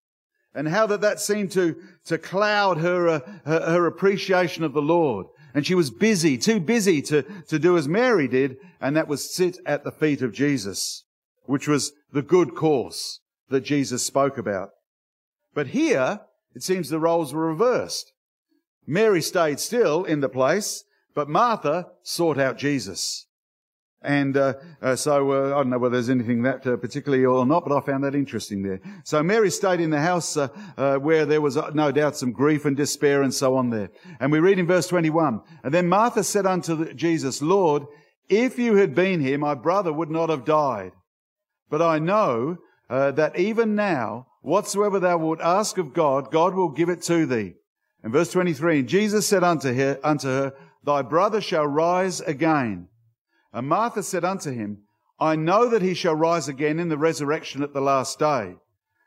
and 0.53 0.67
how 0.67 0.87
that 0.87 1.01
that 1.01 1.19
seemed 1.19 1.51
to, 1.51 1.75
to 2.05 2.17
cloud 2.17 2.79
her, 2.79 3.07
uh, 3.07 3.19
her, 3.45 3.59
her 3.61 3.85
appreciation 3.85 4.63
of 4.63 4.73
the 4.73 4.81
Lord. 4.81 5.27
And 5.53 5.65
she 5.65 5.75
was 5.75 5.89
busy, 5.89 6.37
too 6.37 6.59
busy 6.59 7.01
to, 7.03 7.23
to 7.47 7.59
do 7.59 7.77
as 7.77 7.87
Mary 7.87 8.27
did, 8.27 8.57
and 8.81 8.95
that 8.95 9.07
was 9.07 9.33
sit 9.33 9.57
at 9.65 9.83
the 9.83 9.91
feet 9.91 10.21
of 10.21 10.33
Jesus, 10.33 11.05
which 11.45 11.67
was 11.67 11.91
the 12.11 12.21
good 12.21 12.55
course 12.55 13.19
that 13.49 13.61
Jesus 13.61 14.03
spoke 14.03 14.37
about. 14.37 14.69
But 15.53 15.67
here, 15.67 16.21
it 16.55 16.63
seems 16.63 16.89
the 16.89 16.99
roles 16.99 17.33
were 17.33 17.47
reversed. 17.47 18.11
Mary 18.85 19.21
stayed 19.21 19.59
still 19.59 20.03
in 20.03 20.19
the 20.19 20.29
place, 20.29 20.83
but 21.15 21.29
Martha 21.29 21.87
sought 22.03 22.37
out 22.37 22.57
Jesus. 22.57 23.27
And 24.01 24.37
uh, 24.37 24.53
uh, 24.81 24.95
so 24.95 25.31
uh, 25.31 25.47
I 25.47 25.57
don't 25.59 25.71
know 25.71 25.77
whether 25.77 25.93
there's 25.93 26.09
anything 26.09 26.43
that 26.43 26.65
uh, 26.65 26.77
particularly 26.77 27.25
or 27.25 27.45
not, 27.45 27.65
but 27.65 27.75
I 27.75 27.81
found 27.81 28.05
that 28.05 28.15
interesting 28.15 28.63
there. 28.63 28.79
So 29.03 29.21
Mary 29.21 29.51
stayed 29.51 29.81
in 29.81 29.89
the 29.89 29.99
house 29.99 30.37
uh, 30.37 30.47
uh, 30.77 30.95
where 30.97 31.25
there 31.25 31.41
was 31.41 31.57
no 31.73 31.91
doubt 31.91 32.15
some 32.15 32.31
grief 32.31 32.63
and 32.63 32.77
despair 32.77 33.23
and 33.23 33.33
so 33.33 33.55
on 33.55 33.69
there. 33.69 33.89
And 34.21 34.31
we 34.31 34.39
read 34.39 34.57
in 34.57 34.67
verse 34.67 34.87
21, 34.87 35.41
and 35.63 35.73
then 35.73 35.89
Martha 35.89 36.23
said 36.23 36.45
unto 36.45 36.93
Jesus, 36.93 37.41
Lord, 37.41 37.83
if 38.29 38.57
you 38.57 38.75
had 38.75 38.95
been 38.95 39.19
here, 39.19 39.37
my 39.37 39.55
brother 39.55 39.91
would 39.91 40.09
not 40.09 40.29
have 40.29 40.45
died. 40.45 40.91
But 41.69 41.81
I 41.81 41.99
know 41.99 42.57
that 42.89 43.37
even 43.37 43.75
now, 43.75 44.27
whatsoever 44.41 44.99
thou 44.99 45.17
wilt 45.17 45.41
ask 45.41 45.77
of 45.77 45.93
God, 45.93 46.31
God 46.31 46.53
will 46.55 46.69
give 46.69 46.89
it 46.89 47.01
to 47.03 47.25
thee. 47.25 47.55
And 48.01 48.13
verse 48.13 48.31
23, 48.31 48.79
and 48.79 48.87
Jesus 48.87 49.27
said 49.27 49.43
unto 49.43 49.73
her, 49.73 49.99
unto 50.03 50.27
her, 50.27 50.53
Thy 50.83 51.01
brother 51.01 51.41
shall 51.41 51.67
rise 51.67 52.21
again. 52.21 52.87
And 53.51 53.67
Martha 53.67 54.03
said 54.03 54.23
unto 54.23 54.51
him, 54.51 54.83
I 55.19 55.35
know 55.35 55.67
that 55.69 55.81
he 55.81 55.93
shall 55.93 56.15
rise 56.15 56.47
again 56.47 56.79
in 56.79 56.89
the 56.89 56.97
resurrection 56.97 57.61
at 57.63 57.73
the 57.73 57.81
last 57.81 58.19
day. 58.19 58.55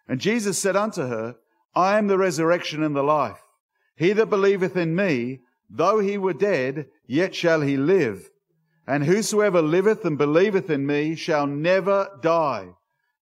And 0.07 0.21
Jesus 0.21 0.59
said 0.59 0.77
unto 0.77 1.03
her, 1.07 1.37
I 1.75 1.97
am 1.97 2.07
the 2.07 2.19
resurrection 2.19 2.83
and 2.83 2.95
the 2.95 3.03
life. 3.03 3.43
He 3.97 4.13
that 4.13 4.27
believeth 4.27 4.77
in 4.77 4.95
me, 4.95 5.41
though 5.71 6.01
he 6.01 6.19
were 6.19 6.35
dead, 6.35 6.89
yet 7.07 7.35
shall 7.35 7.63
he 7.63 7.77
live. 7.77 8.29
And 8.87 9.05
whosoever 9.05 9.63
liveth 9.63 10.05
and 10.05 10.19
believeth 10.19 10.69
in 10.69 10.87
me 10.87 11.15
shall 11.15 11.47
never 11.47 12.11
die. 12.21 12.71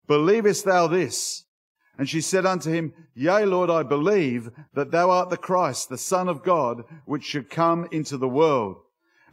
Believest 0.09 0.65
thou 0.65 0.89
this? 0.89 1.45
And 2.01 2.09
she 2.09 2.23
said 2.23 2.47
unto 2.47 2.71
him, 2.71 2.95
Yea, 3.15 3.45
Lord, 3.45 3.69
I 3.69 3.83
believe 3.83 4.51
that 4.73 4.91
thou 4.91 5.11
art 5.11 5.29
the 5.29 5.37
Christ, 5.37 5.91
the 5.91 5.99
Son 5.99 6.31
of 6.31 6.43
God, 6.43 6.85
which 7.05 7.25
should 7.25 7.51
come 7.51 7.87
into 7.93 8.17
the 8.17 8.27
world. 8.27 8.79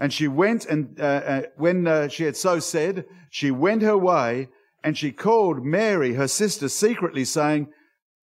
And 0.02 0.12
she 0.12 0.28
went 0.28 0.66
and, 0.66 1.00
uh, 1.00 1.04
uh, 1.04 1.42
when 1.56 1.88
uh, 1.88 2.10
she 2.10 2.26
had 2.26 2.36
so 2.36 2.60
said, 2.60 3.06
she 3.30 3.52
went 3.52 3.84
her 3.84 3.98
way 3.98 4.50
and 4.84 4.98
she 4.98 5.14
called 5.14 5.64
Mary, 5.64 6.16
her 6.16 6.28
sister, 6.28 6.68
secretly 6.68 7.24
saying, 7.24 7.70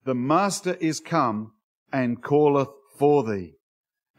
the 0.03 0.13
master 0.13 0.73
is 0.81 0.99
come 0.99 1.53
and 1.93 2.21
calleth 2.21 2.67
for 2.99 3.23
thee. 3.23 3.53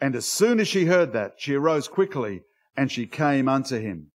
And 0.00 0.16
as 0.16 0.24
soon 0.24 0.58
as 0.58 0.68
she 0.68 0.86
heard 0.86 1.12
that, 1.12 1.34
she 1.36 1.52
arose 1.52 1.86
quickly 1.86 2.44
and 2.74 2.90
she 2.90 3.06
came 3.06 3.46
unto 3.46 3.78
him. 3.78 4.10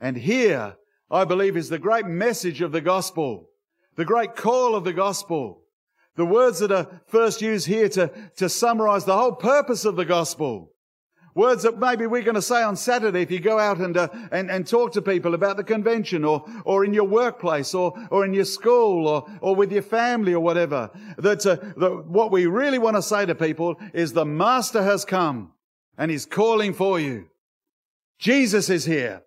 And 0.00 0.18
here, 0.18 0.76
I 1.10 1.24
believe, 1.24 1.56
is 1.56 1.68
the 1.68 1.80
great 1.80 2.06
message 2.06 2.60
of 2.60 2.70
the 2.70 2.80
gospel, 2.80 3.48
the 3.96 4.04
great 4.04 4.36
call 4.36 4.74
of 4.74 4.84
the 4.84 4.92
gospel. 4.92 5.62
The 6.16 6.26
words 6.26 6.58
that 6.58 6.72
are 6.72 7.00
first 7.06 7.40
used 7.40 7.66
here 7.66 7.88
to, 7.90 8.10
to 8.36 8.48
summarize 8.48 9.04
the 9.04 9.16
whole 9.16 9.32
purpose 9.32 9.84
of 9.84 9.96
the 9.96 10.04
gospel. 10.04 10.72
Words 11.34 11.62
that 11.62 11.78
maybe 11.78 12.06
we're 12.06 12.22
going 12.22 12.34
to 12.34 12.42
say 12.42 12.62
on 12.62 12.76
Saturday 12.76 13.22
if 13.22 13.30
you 13.30 13.40
go 13.40 13.58
out 13.58 13.78
and, 13.78 13.96
uh, 13.96 14.08
and, 14.30 14.50
and 14.50 14.66
talk 14.66 14.92
to 14.92 15.00
people 15.00 15.32
about 15.32 15.56
the 15.56 15.64
convention 15.64 16.26
or, 16.26 16.44
or 16.66 16.84
in 16.84 16.92
your 16.92 17.04
workplace 17.04 17.72
or, 17.72 17.94
or 18.10 18.26
in 18.26 18.34
your 18.34 18.44
school 18.44 19.08
or, 19.08 19.26
or 19.40 19.56
with 19.56 19.72
your 19.72 19.82
family 19.82 20.34
or 20.34 20.40
whatever. 20.40 20.90
That, 21.16 21.46
uh, 21.46 21.56
that 21.78 22.04
what 22.06 22.30
we 22.30 22.44
really 22.44 22.78
want 22.78 22.96
to 22.96 23.02
say 23.02 23.24
to 23.24 23.34
people 23.34 23.76
is 23.94 24.12
the 24.12 24.26
Master 24.26 24.82
has 24.82 25.06
come 25.06 25.52
and 25.96 26.10
He's 26.10 26.26
calling 26.26 26.74
for 26.74 27.00
you. 27.00 27.28
Jesus 28.18 28.68
is 28.68 28.84
here 28.84 29.22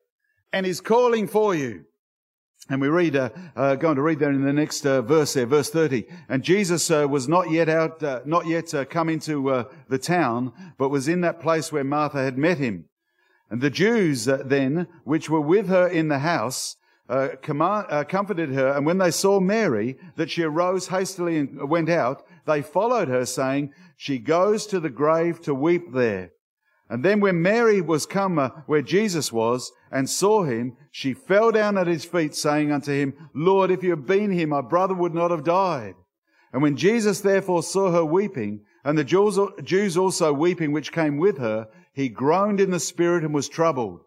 and 0.54 0.64
He's 0.64 0.82
calling 0.82 1.28
for 1.28 1.56
you. 1.56 1.86
And 2.68 2.82
we 2.82 2.88
read, 2.88 3.16
uh, 3.16 3.30
uh, 3.56 3.76
going 3.76 3.96
to 3.96 4.02
read 4.02 4.18
there 4.18 4.32
in 4.32 4.44
the 4.44 4.52
next 4.52 4.88
uh, 4.88 5.04
verse 5.04 5.34
there, 5.34 5.46
verse 5.46 5.70
30. 5.70 6.08
And 6.28 6.44
Jesus 6.44 6.90
uh, 6.90 7.06
was 7.08 7.28
not 7.28 7.52
yet 7.52 7.70
out, 7.70 8.02
uh, 8.02 8.22
not 8.26 8.48
yet 8.48 8.74
uh, 8.74 8.86
come 8.86 9.08
into 9.08 9.66
the 9.88 10.00
town, 10.00 10.52
but 10.80 10.90
was 10.90 11.08
in 11.08 11.22
that 11.22 11.40
place 11.40 11.72
where 11.72 11.84
Martha 11.84 12.24
had 12.24 12.40
met 12.40 12.58
him. 12.58 12.86
And 13.52 13.62
the 13.62 13.70
Jews 13.70 14.26
then, 14.26 14.88
which 15.04 15.30
were 15.30 15.42
with 15.42 15.68
her 15.68 15.88
in 15.88 16.08
the 16.08 16.20
house, 16.20 16.78
command, 17.44 18.10
comforted 18.10 18.50
her. 18.50 18.70
And 18.70 18.84
when 18.84 18.98
they 18.98 19.12
saw 19.12 19.40
Mary, 19.40 19.98
that 20.16 20.32
she 20.32 20.42
arose 20.42 20.88
hastily 20.88 21.38
and 21.38 21.70
went 21.70 21.90
out, 21.90 22.26
they 22.48 22.64
followed 22.64 23.10
her, 23.10 23.28
saying, 23.28 23.74
She 23.96 24.18
goes 24.18 24.66
to 24.68 24.80
the 24.80 24.90
grave 24.90 25.40
to 25.44 25.54
weep 25.54 25.94
there. 25.94 26.32
And 26.90 27.04
then 27.04 27.20
when 27.20 27.42
Mary 27.42 27.82
was 27.82 28.06
come 28.06 28.38
uh, 28.38 28.50
where 28.68 28.82
Jesus 28.82 29.32
was 29.32 29.72
and 29.92 30.10
saw 30.10 30.44
him, 30.44 30.78
she 30.92 31.14
fell 31.14 31.52
down 31.52 31.78
at 31.78 31.88
his 31.88 32.06
feet 32.06 32.36
saying 32.36 32.72
unto 32.72 32.92
him, 32.92 33.30
Lord, 33.34 33.72
if 33.72 33.82
you 33.82 33.90
had 33.90 34.06
been 34.06 34.32
here, 34.32 34.48
my 34.48 34.62
brother 34.62 34.94
would 34.94 35.14
not 35.14 35.32
have 35.32 35.44
died. 35.44 35.96
And 36.54 36.62
when 36.62 36.78
Jesus 36.78 37.22
therefore 37.22 37.64
saw 37.64 37.92
her 37.92 38.06
weeping, 38.06 38.62
and 38.84 38.98
the 38.98 39.04
Jews 39.04 39.98
also 39.98 40.32
weeping 40.32 40.72
which 40.72 40.92
came 40.92 41.18
with 41.18 41.40
her, 41.40 41.68
he 41.92 42.08
groaned 42.08 42.62
in 42.62 42.70
the 42.70 42.80
spirit 42.80 43.24
and 43.24 43.34
was 43.34 43.50
troubled. 43.50 44.02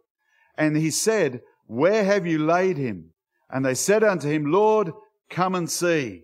And 0.57 0.77
he 0.77 0.91
said, 0.91 1.41
Where 1.67 2.05
have 2.05 2.27
you 2.27 2.39
laid 2.39 2.77
him? 2.77 3.11
And 3.51 3.65
they 3.65 3.75
said 3.75 4.05
unto 4.05 4.29
him, 4.29 4.53
Lord, 4.53 4.93
come 5.31 5.55
and 5.55 5.69
see. 5.69 6.23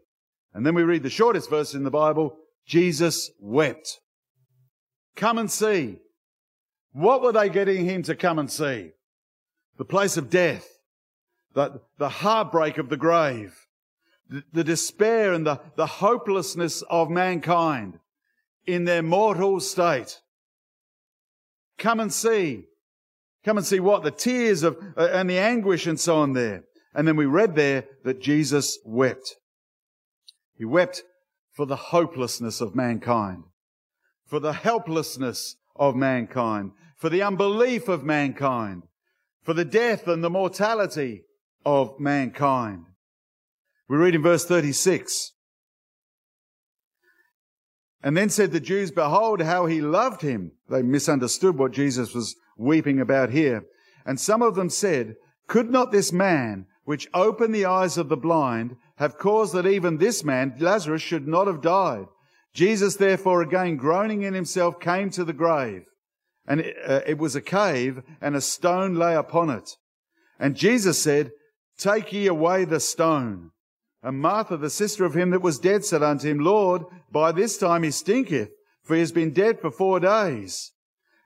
And 0.52 0.64
then 0.64 0.74
we 0.74 0.82
read 0.82 1.02
the 1.02 1.10
shortest 1.10 1.50
verse 1.50 1.74
in 1.74 1.82
the 1.82 1.90
Bible, 1.90 2.36
Jesus 2.64 3.30
wept. 3.40 3.98
Come 5.16 5.38
and 5.38 5.50
see. 5.50 5.98
What 6.94 7.22
were 7.22 7.32
they 7.32 7.48
getting 7.48 7.84
him 7.84 8.04
to 8.04 8.14
come 8.14 8.38
and 8.38 8.50
see? 8.50 8.92
The 9.78 9.84
place 9.84 10.16
of 10.16 10.30
death, 10.30 10.78
the, 11.52 11.80
the 11.98 12.08
heartbreak 12.08 12.78
of 12.78 12.88
the 12.88 12.96
grave, 12.96 13.66
the, 14.30 14.44
the 14.52 14.64
despair 14.64 15.32
and 15.32 15.44
the, 15.44 15.60
the 15.74 15.86
hopelessness 15.86 16.82
of 16.82 17.10
mankind 17.10 17.98
in 18.64 18.84
their 18.84 19.02
mortal 19.02 19.58
state. 19.58 20.20
Come 21.78 21.98
and 21.98 22.12
see. 22.12 22.66
Come 23.44 23.58
and 23.58 23.66
see 23.66 23.80
what? 23.80 24.04
The 24.04 24.12
tears 24.12 24.62
of, 24.62 24.78
uh, 24.96 25.08
and 25.12 25.28
the 25.28 25.38
anguish 25.38 25.88
and 25.88 25.98
so 25.98 26.18
on 26.18 26.32
there. 26.32 26.62
And 26.94 27.08
then 27.08 27.16
we 27.16 27.26
read 27.26 27.56
there 27.56 27.86
that 28.04 28.22
Jesus 28.22 28.78
wept. 28.84 29.34
He 30.56 30.64
wept 30.64 31.02
for 31.52 31.66
the 31.66 31.76
hopelessness 31.76 32.60
of 32.60 32.76
mankind, 32.76 33.42
for 34.28 34.38
the 34.38 34.52
helplessness 34.52 35.56
of 35.76 35.96
mankind, 35.96 36.72
for 36.96 37.08
the 37.08 37.22
unbelief 37.22 37.88
of 37.88 38.04
mankind, 38.04 38.82
for 39.42 39.54
the 39.54 39.64
death 39.64 40.06
and 40.06 40.22
the 40.22 40.30
mortality 40.30 41.22
of 41.64 41.98
mankind. 41.98 42.84
We 43.88 43.96
read 43.96 44.14
in 44.14 44.22
verse 44.22 44.44
36. 44.44 45.32
And 48.02 48.16
then 48.16 48.28
said 48.28 48.52
the 48.52 48.60
Jews, 48.60 48.90
Behold 48.90 49.40
how 49.40 49.66
he 49.66 49.80
loved 49.80 50.20
him. 50.20 50.52
They 50.68 50.82
misunderstood 50.82 51.58
what 51.58 51.72
Jesus 51.72 52.14
was 52.14 52.36
weeping 52.56 53.00
about 53.00 53.30
here. 53.30 53.64
And 54.04 54.20
some 54.20 54.42
of 54.42 54.54
them 54.54 54.68
said, 54.68 55.16
Could 55.48 55.70
not 55.70 55.90
this 55.90 56.12
man, 56.12 56.66
which 56.84 57.08
opened 57.14 57.54
the 57.54 57.64
eyes 57.64 57.96
of 57.96 58.10
the 58.10 58.16
blind, 58.16 58.76
have 58.96 59.18
caused 59.18 59.54
that 59.54 59.66
even 59.66 59.96
this 59.96 60.22
man, 60.22 60.54
Lazarus, 60.58 61.02
should 61.02 61.26
not 61.26 61.46
have 61.46 61.62
died? 61.62 62.06
Jesus 62.54 62.96
therefore 62.96 63.42
again 63.42 63.76
groaning 63.76 64.22
in 64.22 64.32
himself 64.32 64.78
came 64.80 65.10
to 65.10 65.24
the 65.24 65.32
grave. 65.32 65.84
And 66.46 66.60
it, 66.60 66.76
uh, 66.86 67.00
it 67.06 67.18
was 67.18 67.34
a 67.34 67.40
cave, 67.40 68.02
and 68.20 68.36
a 68.36 68.40
stone 68.40 68.94
lay 68.94 69.14
upon 69.14 69.50
it. 69.50 69.76
And 70.38 70.54
Jesus 70.56 71.00
said, 71.00 71.32
Take 71.78 72.12
ye 72.12 72.26
away 72.26 72.64
the 72.64 72.80
stone. 72.80 73.50
And 74.02 74.20
Martha, 74.20 74.56
the 74.56 74.70
sister 74.70 75.04
of 75.04 75.14
him 75.14 75.30
that 75.30 75.42
was 75.42 75.58
dead, 75.58 75.84
said 75.84 76.02
unto 76.02 76.28
him, 76.28 76.38
Lord, 76.38 76.82
by 77.10 77.32
this 77.32 77.56
time 77.56 77.82
he 77.82 77.90
stinketh, 77.90 78.50
for 78.82 78.94
he 78.94 79.00
has 79.00 79.12
been 79.12 79.32
dead 79.32 79.60
for 79.60 79.70
four 79.70 79.98
days. 79.98 80.72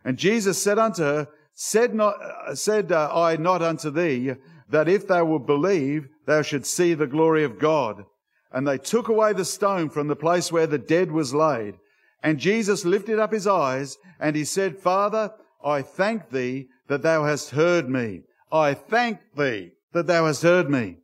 And 0.04 0.16
Jesus 0.16 0.62
said 0.62 0.78
unto 0.78 1.02
her, 1.02 1.28
Said 1.52 1.92
not, 1.92 2.22
uh, 2.22 2.54
said 2.54 2.92
uh, 2.92 3.10
I 3.12 3.36
not 3.36 3.62
unto 3.62 3.90
thee, 3.90 4.34
that 4.70 4.88
if 4.88 5.08
thou 5.08 5.24
wilt 5.24 5.46
believe, 5.46 6.08
thou 6.24 6.42
should 6.42 6.64
see 6.64 6.94
the 6.94 7.08
glory 7.08 7.42
of 7.42 7.58
God. 7.58 8.04
And 8.52 8.66
they 8.66 8.78
took 8.78 9.08
away 9.08 9.32
the 9.32 9.44
stone 9.44 9.90
from 9.90 10.08
the 10.08 10.16
place 10.16 10.50
where 10.50 10.66
the 10.66 10.78
dead 10.78 11.12
was 11.12 11.34
laid. 11.34 11.74
And 12.22 12.38
Jesus 12.38 12.84
lifted 12.84 13.18
up 13.18 13.32
his 13.32 13.46
eyes 13.46 13.98
and 14.18 14.34
he 14.34 14.44
said, 14.44 14.78
Father, 14.78 15.32
I 15.64 15.82
thank 15.82 16.30
thee 16.30 16.68
that 16.88 17.02
thou 17.02 17.24
hast 17.24 17.50
heard 17.50 17.88
me. 17.88 18.22
I 18.50 18.74
thank 18.74 19.20
thee 19.36 19.72
that 19.92 20.06
thou 20.06 20.26
hast 20.26 20.42
heard 20.42 20.70
me. 20.70 20.96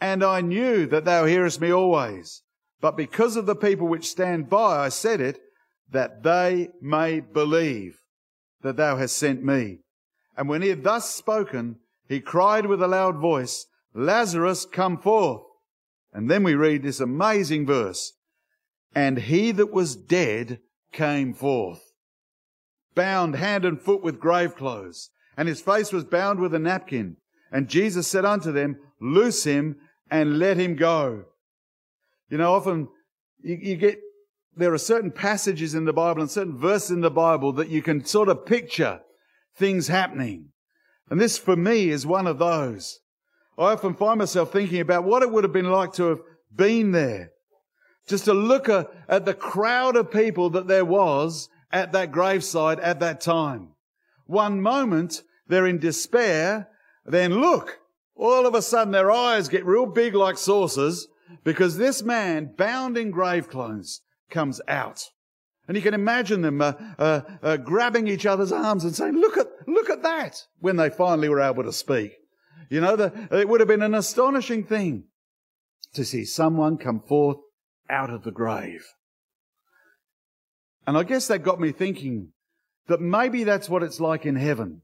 And 0.00 0.22
I 0.22 0.40
knew 0.42 0.86
that 0.86 1.04
thou 1.04 1.24
hearest 1.24 1.60
me 1.60 1.72
always. 1.72 2.42
But 2.80 2.96
because 2.96 3.36
of 3.36 3.46
the 3.46 3.56
people 3.56 3.88
which 3.88 4.08
stand 4.08 4.50
by, 4.50 4.84
I 4.84 4.90
said 4.90 5.20
it, 5.20 5.40
that 5.90 6.22
they 6.22 6.68
may 6.80 7.20
believe 7.20 8.00
that 8.62 8.76
thou 8.76 8.96
hast 8.96 9.16
sent 9.16 9.42
me. 9.42 9.78
And 10.36 10.48
when 10.48 10.60
he 10.60 10.68
had 10.68 10.84
thus 10.84 11.14
spoken, 11.14 11.76
he 12.08 12.20
cried 12.20 12.66
with 12.66 12.82
a 12.82 12.88
loud 12.88 13.16
voice, 13.16 13.66
Lazarus, 13.94 14.66
come 14.66 14.98
forth. 14.98 15.42
And 16.16 16.30
then 16.30 16.42
we 16.42 16.54
read 16.54 16.82
this 16.82 16.98
amazing 16.98 17.66
verse 17.66 18.14
and 18.94 19.18
he 19.18 19.52
that 19.52 19.70
was 19.70 19.94
dead 19.94 20.60
came 20.90 21.34
forth, 21.34 21.92
bound 22.94 23.34
hand 23.34 23.66
and 23.66 23.78
foot 23.78 24.02
with 24.02 24.18
grave 24.18 24.56
clothes, 24.56 25.10
and 25.36 25.46
his 25.46 25.60
face 25.60 25.92
was 25.92 26.04
bound 26.04 26.40
with 26.40 26.54
a 26.54 26.58
napkin. 26.58 27.18
And 27.52 27.68
Jesus 27.68 28.08
said 28.08 28.24
unto 28.24 28.50
them, 28.50 28.78
Loose 28.98 29.44
him 29.44 29.76
and 30.10 30.38
let 30.38 30.56
him 30.56 30.74
go. 30.74 31.24
You 32.30 32.38
know, 32.38 32.54
often 32.54 32.88
you, 33.42 33.58
you 33.60 33.76
get, 33.76 34.00
there 34.56 34.72
are 34.72 34.78
certain 34.78 35.10
passages 35.10 35.74
in 35.74 35.84
the 35.84 35.92
Bible 35.92 36.22
and 36.22 36.30
certain 36.30 36.56
verses 36.56 36.92
in 36.92 37.02
the 37.02 37.10
Bible 37.10 37.52
that 37.52 37.68
you 37.68 37.82
can 37.82 38.06
sort 38.06 38.30
of 38.30 38.46
picture 38.46 39.02
things 39.54 39.88
happening. 39.88 40.48
And 41.10 41.20
this 41.20 41.36
for 41.36 41.56
me 41.56 41.90
is 41.90 42.06
one 42.06 42.26
of 42.26 42.38
those. 42.38 43.00
I 43.58 43.72
often 43.72 43.94
find 43.94 44.18
myself 44.18 44.52
thinking 44.52 44.80
about 44.80 45.04
what 45.04 45.22
it 45.22 45.30
would 45.30 45.44
have 45.44 45.52
been 45.52 45.70
like 45.70 45.92
to 45.94 46.04
have 46.04 46.20
been 46.54 46.92
there. 46.92 47.32
Just 48.06 48.26
to 48.26 48.34
look 48.34 48.68
at 48.68 49.24
the 49.24 49.34
crowd 49.34 49.96
of 49.96 50.10
people 50.10 50.50
that 50.50 50.68
there 50.68 50.84
was 50.84 51.48
at 51.72 51.92
that 51.92 52.12
graveside 52.12 52.78
at 52.80 53.00
that 53.00 53.20
time. 53.20 53.70
One 54.26 54.60
moment 54.60 55.22
they're 55.48 55.66
in 55.66 55.78
despair, 55.78 56.68
then 57.04 57.40
look, 57.40 57.80
all 58.14 58.46
of 58.46 58.54
a 58.54 58.62
sudden 58.62 58.92
their 58.92 59.10
eyes 59.10 59.48
get 59.48 59.64
real 59.64 59.86
big 59.86 60.14
like 60.14 60.38
saucers 60.38 61.08
because 61.44 61.76
this 61.76 62.02
man 62.02 62.52
bound 62.56 62.96
in 62.96 63.10
grave 63.10 63.48
clothes 63.48 64.02
comes 64.30 64.60
out. 64.68 65.10
And 65.68 65.76
you 65.76 65.82
can 65.82 65.94
imagine 65.94 66.42
them 66.42 66.60
uh, 66.60 66.74
uh, 66.98 67.20
uh, 67.42 67.56
grabbing 67.56 68.06
each 68.06 68.26
other's 68.26 68.52
arms 68.52 68.84
and 68.84 68.94
saying, 68.94 69.14
look 69.14 69.36
at, 69.36 69.48
look 69.66 69.90
at 69.90 70.02
that, 70.02 70.46
when 70.60 70.76
they 70.76 70.90
finally 70.90 71.28
were 71.28 71.40
able 71.40 71.64
to 71.64 71.72
speak. 71.72 72.12
You 72.70 72.80
know, 72.80 72.96
the, 72.96 73.28
it 73.30 73.48
would 73.48 73.60
have 73.60 73.68
been 73.68 73.82
an 73.82 73.94
astonishing 73.94 74.64
thing 74.64 75.04
to 75.94 76.04
see 76.04 76.24
someone 76.24 76.78
come 76.78 77.00
forth 77.00 77.38
out 77.88 78.10
of 78.10 78.24
the 78.24 78.30
grave. 78.30 78.84
And 80.86 80.96
I 80.96 81.02
guess 81.02 81.26
that 81.28 81.40
got 81.40 81.60
me 81.60 81.72
thinking 81.72 82.32
that 82.86 83.00
maybe 83.00 83.44
that's 83.44 83.68
what 83.68 83.82
it's 83.82 84.00
like 84.00 84.24
in 84.26 84.36
heaven. 84.36 84.82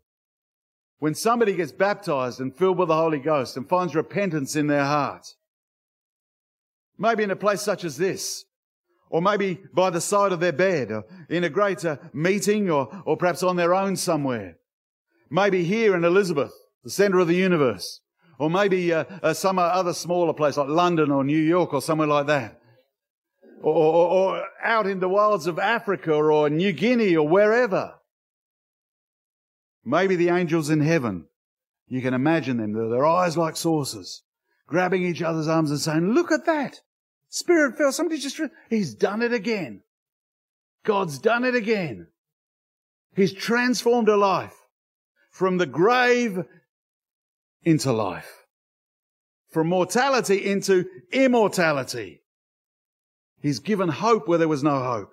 When 0.99 1.15
somebody 1.15 1.55
gets 1.55 1.73
baptized 1.73 2.41
and 2.41 2.57
filled 2.57 2.79
with 2.79 2.89
the 2.89 2.97
Holy 2.97 3.19
Ghost 3.19 3.57
and 3.57 3.69
finds 3.69 3.95
repentance 3.95 4.57
in 4.57 4.69
their 4.69 4.85
heart. 4.85 5.27
Maybe 6.99 7.25
in 7.25 7.31
a 7.31 7.37
place 7.37 7.61
such 7.63 7.85
as 7.85 7.97
this, 7.97 8.45
or 9.11 9.21
maybe 9.21 9.61
by 9.75 9.91
the 9.91 10.01
side 10.01 10.33
of 10.33 10.41
their 10.41 10.53
bed, 10.53 10.93
or 10.93 11.05
in 11.29 11.45
a 11.45 11.51
greater 11.51 11.99
meeting, 12.13 12.71
or, 12.71 12.89
or 13.05 13.17
perhaps 13.17 13.43
on 13.43 13.57
their 13.57 13.75
own 13.75 13.97
somewhere. 13.97 14.57
Maybe 15.29 15.65
here 15.65 15.97
in 15.97 16.05
Elizabeth, 16.05 16.53
the 16.85 16.91
center 16.91 17.19
of 17.19 17.29
the 17.29 17.37
universe, 17.37 18.01
or 18.39 18.51
maybe 18.51 18.93
uh, 18.93 19.05
uh, 19.23 19.35
some 19.35 19.59
other 19.59 19.93
smaller 19.93 20.33
place 20.33 20.57
like 20.57 20.69
London 20.69 21.11
or 21.11 21.25
New 21.25 21.39
York 21.39 21.73
or 21.73 21.83
somewhere 21.83 22.09
like 22.09 22.27
that, 22.27 22.61
or, 23.63 23.75
or, 23.75 24.09
or 24.09 24.45
out 24.63 24.87
in 24.87 25.01
the 25.01 25.09
wilds 25.09 25.47
of 25.47 25.59
Africa 25.59 26.13
or 26.13 26.51
New 26.51 26.73
Guinea 26.73 27.17
or 27.17 27.29
wherever. 27.29 27.95
Maybe 29.85 30.17
the 30.17 30.29
angels 30.29 30.71
in 30.71 30.81
heaven, 30.81 31.27
you 31.89 32.01
can 32.01 32.15
imagine 32.15 32.59
them, 32.59 32.73
their 32.73 33.07
eyes 33.07 33.37
like 33.37 33.57
saucers, 33.57 34.23
grabbing 34.67 35.05
each 35.05 35.23
other's 35.23 35.49
arms 35.49 35.71
and 35.71 35.81
saying, 35.81 36.13
look 36.13 36.31
at 36.31 36.47
that. 36.47 36.81
Spirit 37.29 37.77
fell. 37.77 37.93
Somebody 37.93 38.21
just, 38.21 38.41
he's 38.69 38.95
done 38.95 39.23
it 39.23 39.33
again. 39.33 39.83
God's 40.85 41.19
done 41.19 41.45
it 41.45 41.55
again. 41.55 42.09
He's 43.15 43.33
transformed 43.33 44.09
a 44.09 44.17
life 44.17 44.57
from 45.31 45.59
the 45.59 45.67
grave 45.67 46.45
into 47.65 47.93
life, 47.93 48.47
from 49.51 49.69
mortality 49.69 50.45
into 50.45 50.85
immortality. 51.13 52.23
He's 53.41 53.59
given 53.59 53.89
hope 53.89 54.29
where 54.29 54.39
there 54.39 54.49
was 54.49 54.63
no 54.63 54.83
hope. 54.83 55.11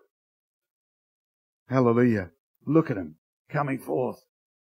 Hallelujah. 1.67 2.31
Look 2.65 2.89
at 2.91 2.97
him 2.97 3.15
coming 3.49 3.79
forth 3.79 4.23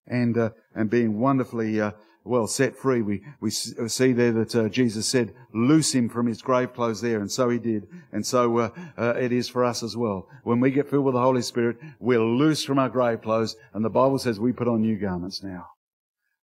and, 0.07 0.37
uh, 0.37 0.51
and 0.75 0.91
being 0.91 1.19
wonderfully, 1.19 1.81
uh, 1.81 1.93
well, 2.25 2.47
set 2.47 2.77
free. 2.77 3.03
We, 3.03 3.23
we 3.41 3.51
uh, 3.79 3.89
see 3.89 4.13
there 4.13 4.33
that 4.33 4.55
uh, 4.55 4.69
Jesus 4.69 5.07
said, 5.07 5.35
loose 5.55 5.95
him 5.95 6.09
from 6.09 6.27
his 6.27 6.43
grave 6.43 6.75
clothes 6.75 7.01
there. 7.01 7.21
And 7.21 7.31
so 7.31 7.49
he 7.49 7.59
did. 7.59 7.87
And 8.13 8.27
so 8.27 8.59
uh, 8.59 8.71
uh, 8.99 9.15
it 9.19 9.33
is 9.33 9.49
for 9.49 9.65
us 9.65 9.83
as 9.83 9.97
well. 9.97 10.29
When 10.43 10.61
we 10.61 10.71
get 10.71 10.89
filled 10.91 11.05
with 11.05 11.15
the 11.15 11.21
Holy 11.21 11.43
Spirit, 11.43 11.79
we're 11.99 12.23
loose 12.23 12.65
from 12.65 12.79
our 12.79 12.91
grave 12.91 13.23
clothes. 13.23 13.57
And 13.73 13.85
the 13.85 13.91
Bible 13.91 14.19
says 14.19 14.39
we 14.39 14.53
put 14.53 14.69
on 14.69 14.83
new 14.83 14.99
garments 14.99 15.43
now. 15.43 15.67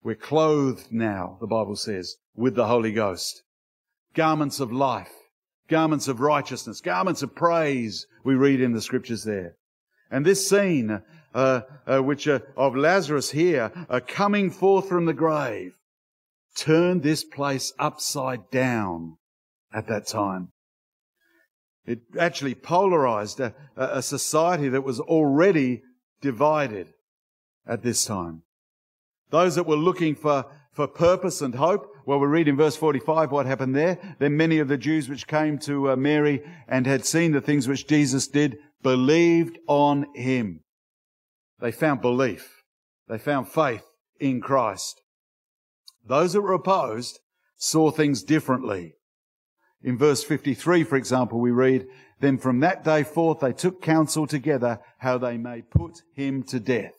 We're 0.08 0.16
clothed 0.16 0.90
now, 0.90 1.36
the 1.42 1.48
Bible 1.48 1.76
says, 1.76 2.16
with 2.34 2.56
the 2.56 2.68
Holy 2.68 2.94
Ghost. 2.94 3.44
Garments 4.14 4.62
of 4.62 4.72
life. 4.72 5.12
Garments 5.68 6.08
of 6.08 6.22
righteousness. 6.22 6.80
Garments 6.80 7.24
of 7.24 7.36
praise. 7.36 8.08
We 8.24 8.36
read 8.36 8.62
in 8.62 8.72
the 8.72 8.82
scriptures 8.82 9.26
there. 9.26 9.58
And 10.10 10.26
this 10.26 10.48
scene 10.48 11.02
uh, 11.34 11.62
uh, 11.86 12.00
which 12.00 12.26
uh, 12.26 12.40
of 12.56 12.74
Lazarus 12.74 13.32
here 13.32 13.70
uh, 13.90 14.00
coming 14.08 14.50
forth 14.50 14.88
from 14.88 15.08
the 15.08 15.14
grave 15.14 15.74
turned 16.56 17.04
this 17.04 17.26
place 17.26 17.74
upside 17.78 18.50
down 18.50 19.18
at 19.74 19.90
that 19.90 20.08
time. 20.08 20.54
It 21.86 22.00
actually 22.18 22.56
polarized 22.56 23.42
a, 23.42 23.54
a 23.76 24.02
society 24.02 24.70
that 24.70 24.86
was 24.86 25.02
already 25.02 25.82
divided 26.22 26.94
at 27.68 27.84
this 27.84 28.06
time. 28.06 28.44
Those 29.30 29.56
that 29.56 29.68
were 29.68 29.76
looking 29.76 30.16
for, 30.16 30.46
for 30.72 30.88
purpose 30.88 31.42
and 31.42 31.56
hope, 31.56 31.92
well, 32.06 32.20
we 32.20 32.28
read 32.28 32.48
in 32.48 32.56
verse 32.56 32.76
45 32.76 33.32
what 33.32 33.46
happened 33.46 33.76
there. 33.76 33.98
Then 34.20 34.38
many 34.38 34.60
of 34.60 34.68
the 34.68 34.78
Jews 34.78 35.10
which 35.10 35.28
came 35.28 35.58
to 35.60 35.92
uh, 35.92 35.96
Mary 35.96 36.42
and 36.68 36.88
had 36.88 37.06
seen 37.06 37.34
the 37.34 37.42
things 37.42 37.68
which 37.68 37.88
Jesus 37.88 38.28
did 38.28 38.58
believed 38.82 39.60
on 39.68 40.08
him. 40.16 40.62
They 41.60 41.72
found 41.72 42.02
belief. 42.02 42.64
They 43.08 43.18
found 43.18 43.50
faith 43.50 43.86
in 44.20 44.42
Christ. 44.42 45.02
Those 46.06 46.34
that 46.34 46.42
were 46.42 46.54
opposed 46.54 47.20
saw 47.58 47.92
things 47.92 48.24
differently. 48.24 48.94
In 49.82 49.98
verse 49.98 50.24
53, 50.24 50.84
for 50.84 50.96
example, 50.96 51.40
we 51.40 51.52
read, 51.52 51.88
Then 52.20 52.38
from 52.38 52.60
that 52.62 52.84
day 52.84 53.04
forth 53.04 53.40
they 53.40 53.54
took 53.54 53.82
counsel 53.82 54.28
together 54.28 54.80
how 55.00 55.18
they 55.18 55.38
may 55.38 55.62
put 55.62 56.02
him 56.14 56.44
to 56.44 56.60
death. 56.60 56.94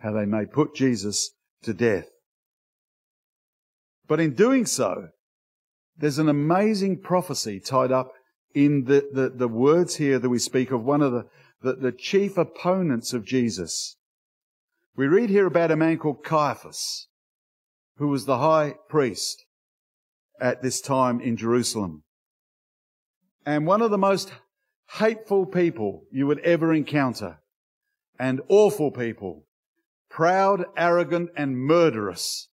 How 0.00 0.12
they 0.12 0.26
may 0.26 0.46
put 0.46 0.74
Jesus 0.74 1.30
to 1.62 1.72
death. 1.72 2.08
But 4.06 4.20
in 4.20 4.34
doing 4.34 4.66
so, 4.66 5.08
there's 5.96 6.18
an 6.18 6.28
amazing 6.28 7.00
prophecy 7.00 7.60
tied 7.60 7.92
up 7.92 8.12
in 8.54 8.84
the, 8.84 9.08
the, 9.12 9.28
the 9.28 9.48
words 9.48 9.96
here 9.96 10.18
that 10.18 10.28
we 10.28 10.38
speak 10.38 10.72
of 10.72 10.82
one 10.82 11.02
of 11.02 11.12
the, 11.12 11.26
the, 11.62 11.74
the 11.74 11.92
chief 11.92 12.36
opponents 12.36 13.12
of 13.12 13.24
Jesus. 13.24 13.96
We 14.96 15.06
read 15.06 15.30
here 15.30 15.46
about 15.46 15.70
a 15.70 15.76
man 15.76 15.98
called 15.98 16.24
Caiaphas, 16.24 17.06
who 17.98 18.08
was 18.08 18.24
the 18.24 18.38
high 18.38 18.74
priest 18.88 19.44
at 20.40 20.62
this 20.62 20.80
time 20.80 21.20
in 21.20 21.36
Jerusalem. 21.36 22.02
And 23.46 23.66
one 23.66 23.82
of 23.82 23.90
the 23.90 23.98
most 23.98 24.32
hateful 24.98 25.46
people 25.46 26.04
you 26.10 26.26
would 26.26 26.40
ever 26.40 26.74
encounter, 26.74 27.38
and 28.18 28.40
awful 28.48 28.90
people, 28.90 29.46
proud, 30.10 30.66
arrogant, 30.76 31.30
and 31.36 31.56
murderous. 31.56 32.48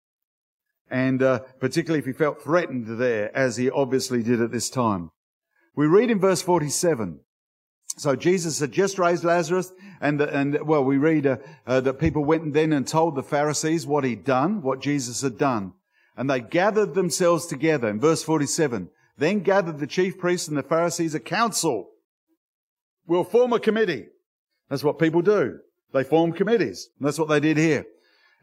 And 0.90 1.22
uh, 1.22 1.40
particularly 1.60 1.98
if 1.98 2.06
he 2.06 2.12
felt 2.12 2.42
threatened 2.42 2.98
there, 2.98 3.36
as 3.36 3.58
he 3.58 3.68
obviously 3.68 4.22
did 4.22 4.40
at 4.40 4.52
this 4.52 4.70
time. 4.70 5.10
We 5.76 5.86
read 5.86 6.10
in 6.10 6.18
verse 6.18 6.40
47 6.40 7.20
so 7.98 8.14
Jesus 8.14 8.60
had 8.60 8.70
just 8.70 8.98
raised 8.98 9.24
Lazarus, 9.24 9.72
and 10.00 10.20
and 10.20 10.66
well, 10.66 10.84
we 10.84 10.98
read 10.98 11.26
uh, 11.26 11.38
uh, 11.66 11.80
that 11.80 11.98
people 11.98 12.24
went 12.24 12.52
then 12.54 12.72
and 12.72 12.86
told 12.86 13.16
the 13.16 13.22
Pharisees 13.22 13.86
what 13.86 14.04
he'd 14.04 14.24
done, 14.24 14.62
what 14.62 14.80
Jesus 14.80 15.22
had 15.22 15.36
done, 15.36 15.72
and 16.16 16.30
they 16.30 16.40
gathered 16.40 16.94
themselves 16.94 17.46
together. 17.46 17.88
In 17.88 17.98
verse 17.98 18.22
forty-seven, 18.22 18.90
then 19.16 19.40
gathered 19.40 19.78
the 19.78 19.86
chief 19.86 20.16
priests 20.16 20.46
and 20.46 20.56
the 20.56 20.62
Pharisees 20.62 21.14
a 21.14 21.20
council. 21.20 21.90
We'll 23.06 23.24
form 23.24 23.52
a 23.52 23.58
committee. 23.58 24.06
That's 24.68 24.84
what 24.84 25.00
people 25.00 25.22
do. 25.22 25.58
They 25.92 26.04
formed 26.04 26.36
committees, 26.36 26.88
and 26.98 27.06
that's 27.06 27.18
what 27.18 27.28
they 27.28 27.40
did 27.40 27.56
here. 27.56 27.86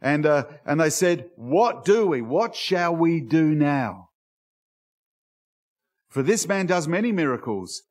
And 0.01 0.25
uh, 0.25 0.45
and 0.65 0.79
they 0.79 0.89
said, 0.89 1.29
"What 1.36 1.86
do 1.86 2.08
we? 2.08 2.21
What 2.21 2.55
shall 2.55 2.95
we 2.95 3.21
do 3.21 3.55
now?" 3.55 4.10
For 6.10 6.23
this 6.23 6.47
man 6.47 6.65
does 6.65 6.88
many 6.88 7.12
miracles. 7.12 7.84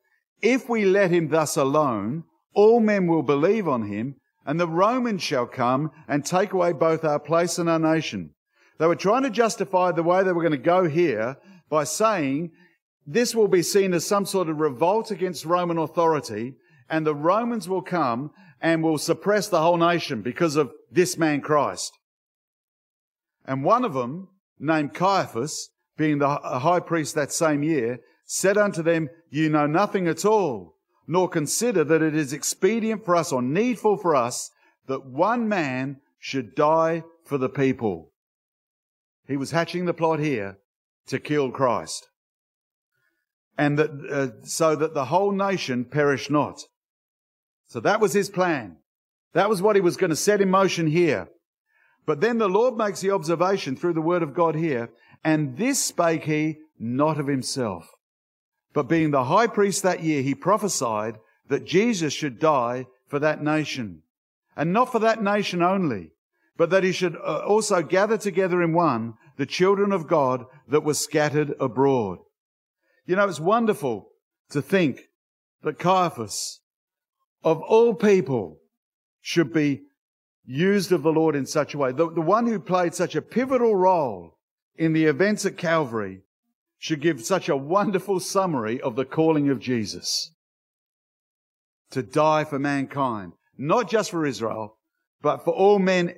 If 0.43 0.69
we 0.69 0.85
let 0.85 1.11
him 1.11 1.29
thus 1.29 1.57
alone, 1.57 2.25
all 2.55 2.81
men 2.81 3.07
will 3.07 3.23
believe 3.23 3.69
on 3.69 3.88
him, 3.88 4.17
and 4.47 4.59
the 4.59 4.69
Romans 4.69 5.23
shall 5.23 5.47
come 5.47 5.90
and 6.09 6.25
take 6.25 6.53
away 6.53 6.73
both 6.73 7.05
our 7.05 7.21
place 7.21 7.59
and 7.59 7.69
our 7.69 7.79
nation. 7.79 8.35
They 8.79 8.87
were 8.87 8.97
trying 8.97 9.23
to 9.23 9.31
justify 9.31 9.93
the 9.93 10.03
way 10.03 10.23
they 10.23 10.33
were 10.33 10.43
going 10.43 10.53
to 10.53 10.59
go 10.59 10.88
here 10.88 11.37
by 11.71 11.85
saying 11.85 12.51
this 13.07 13.35
will 13.35 13.49
be 13.49 13.62
seen 13.62 13.93
as 13.93 14.07
some 14.07 14.27
sort 14.27 14.49
of 14.49 14.59
revolt 14.59 15.11
against 15.11 15.45
Roman 15.45 15.79
authority, 15.79 16.55
and 16.88 17.07
the 17.07 17.14
Romans 17.14 17.69
will 17.69 17.83
come 17.83 18.31
and 18.64 18.83
will 18.83 18.96
suppress 18.96 19.46
the 19.46 19.61
whole 19.61 19.77
nation 19.77 20.22
because 20.22 20.57
of 20.57 20.72
this 20.90 21.18
man 21.18 21.42
Christ. 21.42 21.92
And 23.44 23.62
one 23.62 23.85
of 23.85 23.92
them, 23.92 24.29
named 24.59 24.94
Caiaphas, 24.94 25.68
being 25.98 26.18
the 26.18 26.37
high 26.37 26.81
priest 26.81 27.14
that 27.14 27.31
same 27.31 27.62
year, 27.62 28.00
said 28.24 28.57
unto 28.57 28.83
them, 28.83 29.11
You 29.29 29.50
know 29.50 29.66
nothing 29.66 30.09
at 30.09 30.24
all, 30.24 30.77
nor 31.07 31.29
consider 31.29 31.85
that 31.85 32.00
it 32.00 32.16
is 32.16 32.33
expedient 32.33 33.05
for 33.05 33.14
us 33.14 33.33
or 33.33 33.42
needful 33.42 33.98
for 33.98 34.16
us 34.16 34.50
that 34.87 35.05
one 35.05 35.46
man 35.46 35.98
should 36.18 36.55
die 36.55 37.05
for 37.22 37.37
the 37.37 37.50
people. 37.50 38.12
He 39.29 39.37
was 39.37 39.50
hatching 39.50 39.85
the 39.85 39.92
plot 39.92 40.20
here 40.20 40.57
to 41.09 41.18
kill 41.18 41.50
Christ. 41.50 42.09
And 43.59 43.79
that, 43.79 43.90
uh, 44.11 44.46
so 44.46 44.74
that 44.74 44.94
the 44.94 45.07
whole 45.07 45.33
nation 45.33 45.85
perish 45.85 46.31
not. 46.31 46.62
So 47.66 47.81
that 47.81 48.00
was 48.00 48.12
his 48.12 48.31
plan. 48.31 48.77
That 49.33 49.48
was 49.48 49.61
what 49.61 49.77
he 49.77 49.83
was 49.83 49.96
going 49.96 50.11
to 50.11 50.16
set 50.16 50.40
in 50.40 50.50
motion 50.50 50.87
here. 50.87 51.29
But 52.07 52.20
then 52.20 52.38
the 52.38 52.48
Lord 52.48 52.77
makes 52.77 53.00
the 53.00 53.11
observation 53.11 53.77
through 53.77 53.94
the 53.94 54.00
word 54.00 54.22
of 54.22 54.35
God 54.35 54.55
here, 54.55 54.90
and 55.24 55.57
this 55.57 55.83
spake 55.83 56.24
he 56.24 56.59
not 56.79 57.18
of 57.18 57.27
himself. 57.27 57.88
But 58.72 58.88
being 58.88 59.11
the 59.11 59.24
high 59.24 59.46
priest 59.46 59.83
that 59.83 60.03
year, 60.03 60.22
he 60.22 60.35
prophesied 60.35 61.16
that 61.48 61.64
Jesus 61.64 62.12
should 62.12 62.38
die 62.38 62.87
for 63.07 63.18
that 63.18 63.42
nation. 63.42 64.03
And 64.57 64.72
not 64.72 64.92
for 64.92 64.98
that 65.00 65.22
nation 65.22 65.62
only, 65.62 66.12
but 66.57 66.70
that 66.70 66.85
he 66.85 66.92
should 66.92 67.16
uh, 67.16 67.38
also 67.46 67.83
gather 67.83 68.16
together 68.16 68.62
in 68.62 68.72
one 68.72 69.14
the 69.37 69.46
children 69.46 69.92
of 69.92 70.07
God 70.07 70.44
that 70.68 70.85
were 70.85 70.94
scattered 70.94 71.55
abroad. 71.59 72.18
You 73.07 73.16
know, 73.16 73.29
it's 73.29 73.40
wonderful 73.40 74.11
to 74.50 74.62
think 74.62 75.09
that 75.62 75.79
Caiaphas, 75.79 76.61
of 77.45 77.61
all 77.61 77.95
people, 77.95 78.59
should 79.21 79.53
be 79.53 79.81
used 80.45 80.93
of 80.93 81.03
the 81.03 81.13
Lord 81.13 81.35
in 81.35 81.47
such 81.47 81.73
a 81.73 81.79
way. 81.79 81.93
The, 81.93 82.11
the 82.11 82.21
one 82.21 82.47
who 82.47 82.59
played 82.59 82.95
such 82.95 83.17
a 83.17 83.23
pivotal 83.23 83.75
role 83.75 84.39
in 84.77 84.93
the 84.93 85.07
events 85.07 85.47
at 85.47 85.57
Calvary 85.57 86.21
should 86.79 87.01
give 87.01 87.25
such 87.25 87.49
a 87.49 87.57
wonderful 87.57 88.21
summary 88.21 88.81
of 88.83 88.97
the 88.97 89.07
calling 89.07 89.49
of 89.49 89.61
Jesus. 89.61 90.33
To 91.93 92.03
die 92.03 92.45
for 92.45 92.59
mankind, 92.59 93.33
not 93.57 93.89
just 93.89 94.11
for 94.11 94.27
Israel, 94.27 94.77
but 95.23 95.45
for 95.45 95.55
all 95.55 95.79
men 95.79 96.15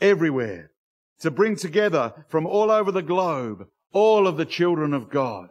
everywhere. 0.00 0.70
To 1.20 1.30
bring 1.30 1.56
together 1.56 2.24
from 2.28 2.46
all 2.46 2.70
over 2.70 2.90
the 2.90 3.02
globe 3.02 3.66
all 3.92 4.26
of 4.26 4.38
the 4.38 4.46
children 4.46 4.94
of 4.94 5.10
God. 5.10 5.48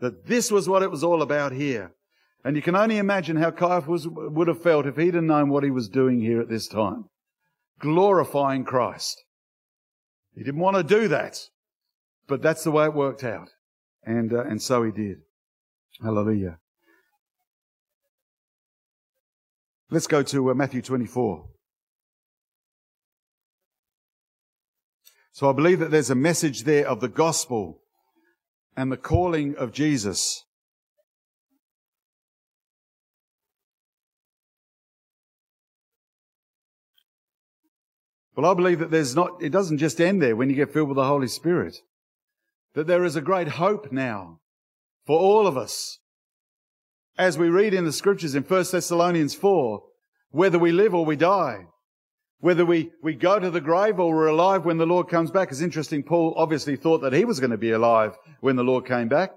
That 0.00 0.26
this 0.26 0.50
was 0.50 0.68
what 0.68 0.82
it 0.82 0.90
was 0.90 1.04
all 1.04 1.22
about 1.22 1.52
here. 1.52 1.94
And 2.44 2.56
you 2.56 2.62
can 2.62 2.74
only 2.74 2.96
imagine 2.96 3.36
how 3.36 3.50
Caiaphas 3.50 4.06
would 4.08 4.48
have 4.48 4.62
felt 4.62 4.86
if 4.86 4.96
he'd 4.96 5.14
have 5.14 5.24
known 5.24 5.50
what 5.50 5.64
he 5.64 5.70
was 5.70 5.88
doing 5.88 6.20
here 6.20 6.40
at 6.40 6.48
this 6.48 6.66
time. 6.66 7.04
Glorifying 7.78 8.64
Christ. 8.64 9.24
He 10.34 10.42
didn't 10.42 10.60
want 10.60 10.76
to 10.76 10.82
do 10.82 11.08
that, 11.08 11.38
but 12.26 12.40
that's 12.40 12.64
the 12.64 12.70
way 12.70 12.86
it 12.86 12.94
worked 12.94 13.24
out. 13.24 13.50
And, 14.04 14.32
uh, 14.32 14.44
and 14.44 14.62
so 14.62 14.82
he 14.82 14.90
did. 14.90 15.18
Hallelujah. 16.02 16.58
Let's 19.90 20.06
go 20.06 20.22
to 20.22 20.50
uh, 20.50 20.54
Matthew 20.54 20.82
24. 20.82 21.46
So 25.32 25.50
I 25.50 25.52
believe 25.52 25.80
that 25.80 25.90
there's 25.90 26.10
a 26.10 26.14
message 26.14 26.64
there 26.64 26.86
of 26.86 27.00
the 27.00 27.08
gospel 27.08 27.80
and 28.76 28.90
the 28.90 28.96
calling 28.96 29.56
of 29.56 29.72
Jesus. 29.72 30.44
Well, 38.36 38.50
I 38.50 38.54
believe 38.54 38.78
that 38.78 38.90
there's 38.90 39.16
not, 39.16 39.42
it 39.42 39.50
doesn't 39.50 39.78
just 39.78 40.00
end 40.00 40.22
there 40.22 40.36
when 40.36 40.48
you 40.48 40.56
get 40.56 40.72
filled 40.72 40.88
with 40.88 40.96
the 40.96 41.04
Holy 41.04 41.28
Spirit. 41.28 41.76
That 42.74 42.86
there 42.86 43.04
is 43.04 43.16
a 43.16 43.20
great 43.20 43.48
hope 43.48 43.90
now 43.90 44.38
for 45.06 45.18
all 45.18 45.46
of 45.46 45.56
us. 45.56 45.98
As 47.18 47.36
we 47.36 47.48
read 47.48 47.74
in 47.74 47.84
the 47.84 47.92
scriptures 47.92 48.34
in 48.34 48.44
1 48.44 48.64
Thessalonians 48.70 49.34
4, 49.34 49.82
whether 50.30 50.58
we 50.58 50.72
live 50.72 50.94
or 50.94 51.04
we 51.04 51.16
die, 51.16 51.66
whether 52.38 52.64
we, 52.64 52.90
we 53.02 53.14
go 53.14 53.38
to 53.38 53.50
the 53.50 53.60
grave 53.60 53.98
or 53.98 54.14
we're 54.14 54.26
alive 54.26 54.64
when 54.64 54.78
the 54.78 54.86
Lord 54.86 55.08
comes 55.08 55.30
back. 55.30 55.50
It's 55.50 55.60
interesting. 55.60 56.02
Paul 56.02 56.32
obviously 56.36 56.76
thought 56.76 57.02
that 57.02 57.12
he 57.12 57.24
was 57.24 57.40
going 57.40 57.50
to 57.50 57.58
be 57.58 57.72
alive 57.72 58.16
when 58.40 58.56
the 58.56 58.64
Lord 58.64 58.86
came 58.86 59.08
back 59.08 59.32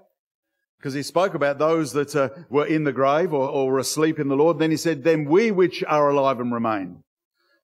because 0.78 0.94
he 0.94 1.02
spoke 1.02 1.34
about 1.34 1.58
those 1.58 1.92
that 1.92 2.14
uh, 2.16 2.30
were 2.48 2.66
in 2.66 2.84
the 2.84 2.92
grave 2.92 3.32
or, 3.32 3.48
or 3.48 3.70
were 3.70 3.78
asleep 3.78 4.18
in 4.18 4.28
the 4.28 4.36
Lord. 4.36 4.58
Then 4.58 4.70
he 4.70 4.76
said, 4.76 5.04
then 5.04 5.26
we 5.26 5.50
which 5.50 5.84
are 5.84 6.10
alive 6.10 6.40
and 6.40 6.52
remain. 6.52 7.02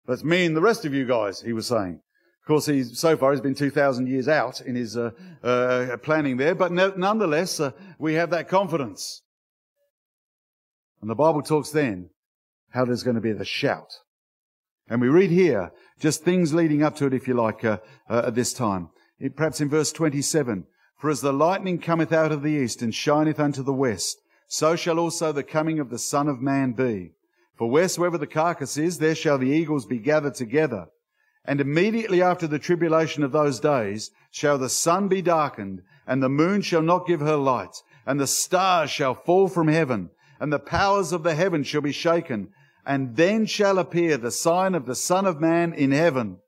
That's 0.06 0.24
me 0.24 0.46
and 0.46 0.56
the 0.56 0.62
rest 0.62 0.86
of 0.86 0.94
you 0.94 1.06
guys, 1.06 1.42
he 1.42 1.54
was 1.54 1.68
saying. 1.68 2.02
Of 2.42 2.48
course, 2.48 2.66
he's, 2.66 3.00
so 3.00 3.16
far 3.16 3.32
he's 3.32 3.40
been 3.40 3.56
2,000 3.56 4.08
years 4.08 4.28
out 4.28 4.60
in 4.60 4.76
his 4.76 4.98
uh, 4.98 5.12
uh, 5.42 5.96
planning 5.98 6.36
there, 6.36 6.56
but 6.56 6.74
no, 6.74 6.94
nonetheless, 6.98 7.60
uh, 7.60 7.72
we 7.98 8.16
have 8.16 8.32
that 8.32 8.50
confidence. 8.50 9.22
And 11.00 11.10
the 11.10 11.16
Bible 11.16 11.42
talks 11.42 11.70
then 11.70 12.10
how 12.72 12.84
there's 12.84 13.04
going 13.04 13.16
to 13.16 13.22
be 13.22 13.32
the 13.32 13.46
shout. 13.46 13.94
And 14.90 15.00
we 15.00 15.08
read 15.08 15.32
here 15.32 15.72
just 16.00 16.24
things 16.24 16.54
leading 16.54 16.84
up 16.84 16.98
to 16.98 17.06
it, 17.06 17.14
if 17.14 17.28
you 17.28 17.34
like, 17.34 17.64
uh, 17.64 17.78
uh, 18.10 18.24
at 18.28 18.36
this 18.36 18.52
time. 18.52 18.90
It, 19.20 19.38
perhaps 19.38 19.62
in 19.62 19.70
verse 19.70 19.94
27, 19.94 20.66
For 20.98 21.10
as 21.10 21.22
the 21.22 21.32
lightning 21.32 21.80
cometh 21.80 22.12
out 22.12 22.34
of 22.34 22.42
the 22.42 22.52
east 22.52 22.82
and 22.82 22.94
shineth 22.94 23.40
unto 23.40 23.64
the 23.64 23.74
west, 23.74 24.18
so 24.48 24.76
shall 24.76 25.00
also 25.00 25.32
the 25.32 25.44
coming 25.44 25.80
of 25.80 25.90
the 25.90 26.00
Son 26.00 26.28
of 26.28 26.42
Man 26.42 26.74
be. 26.74 27.12
For 27.58 27.70
wheresoever 27.70 28.18
the 28.18 28.28
carcass 28.28 28.78
is, 28.78 28.98
there 28.98 29.16
shall 29.16 29.38
the 29.38 29.50
eagles 29.50 29.86
be 29.86 30.00
gathered 30.00 30.36
together. 30.36 30.88
And 31.46 31.60
immediately 31.60 32.22
after 32.22 32.48
the 32.48 32.60
tribulation 32.60 33.24
of 33.24 33.32
those 33.32 33.60
days 33.60 34.12
shall 34.32 34.58
the 34.58 34.70
sun 34.70 35.08
be 35.08 35.22
darkened, 35.22 35.82
and 36.08 36.22
the 36.22 36.30
moon 36.30 36.62
shall 36.62 36.82
not 36.82 37.08
give 37.08 37.20
her 37.20 37.36
light, 37.36 37.76
and 38.06 38.20
the 38.20 38.28
stars 38.28 38.90
shall 38.90 39.14
fall 39.14 39.48
from 39.48 39.68
heaven, 39.68 40.10
and 40.40 40.52
the 40.52 40.60
powers 40.60 41.12
of 41.12 41.24
the 41.24 41.36
heaven 41.36 41.64
shall 41.64 41.82
be 41.82 41.92
shaken. 41.92 42.50
And 42.86 43.16
then 43.16 43.46
shall 43.46 43.80
appear 43.80 44.18
the 44.18 44.32
sign 44.32 44.76
of 44.76 44.86
the 44.86 44.96
Son 44.96 45.26
of 45.26 45.40
Man 45.40 45.74
in 45.74 45.92
heaven. 45.92 46.40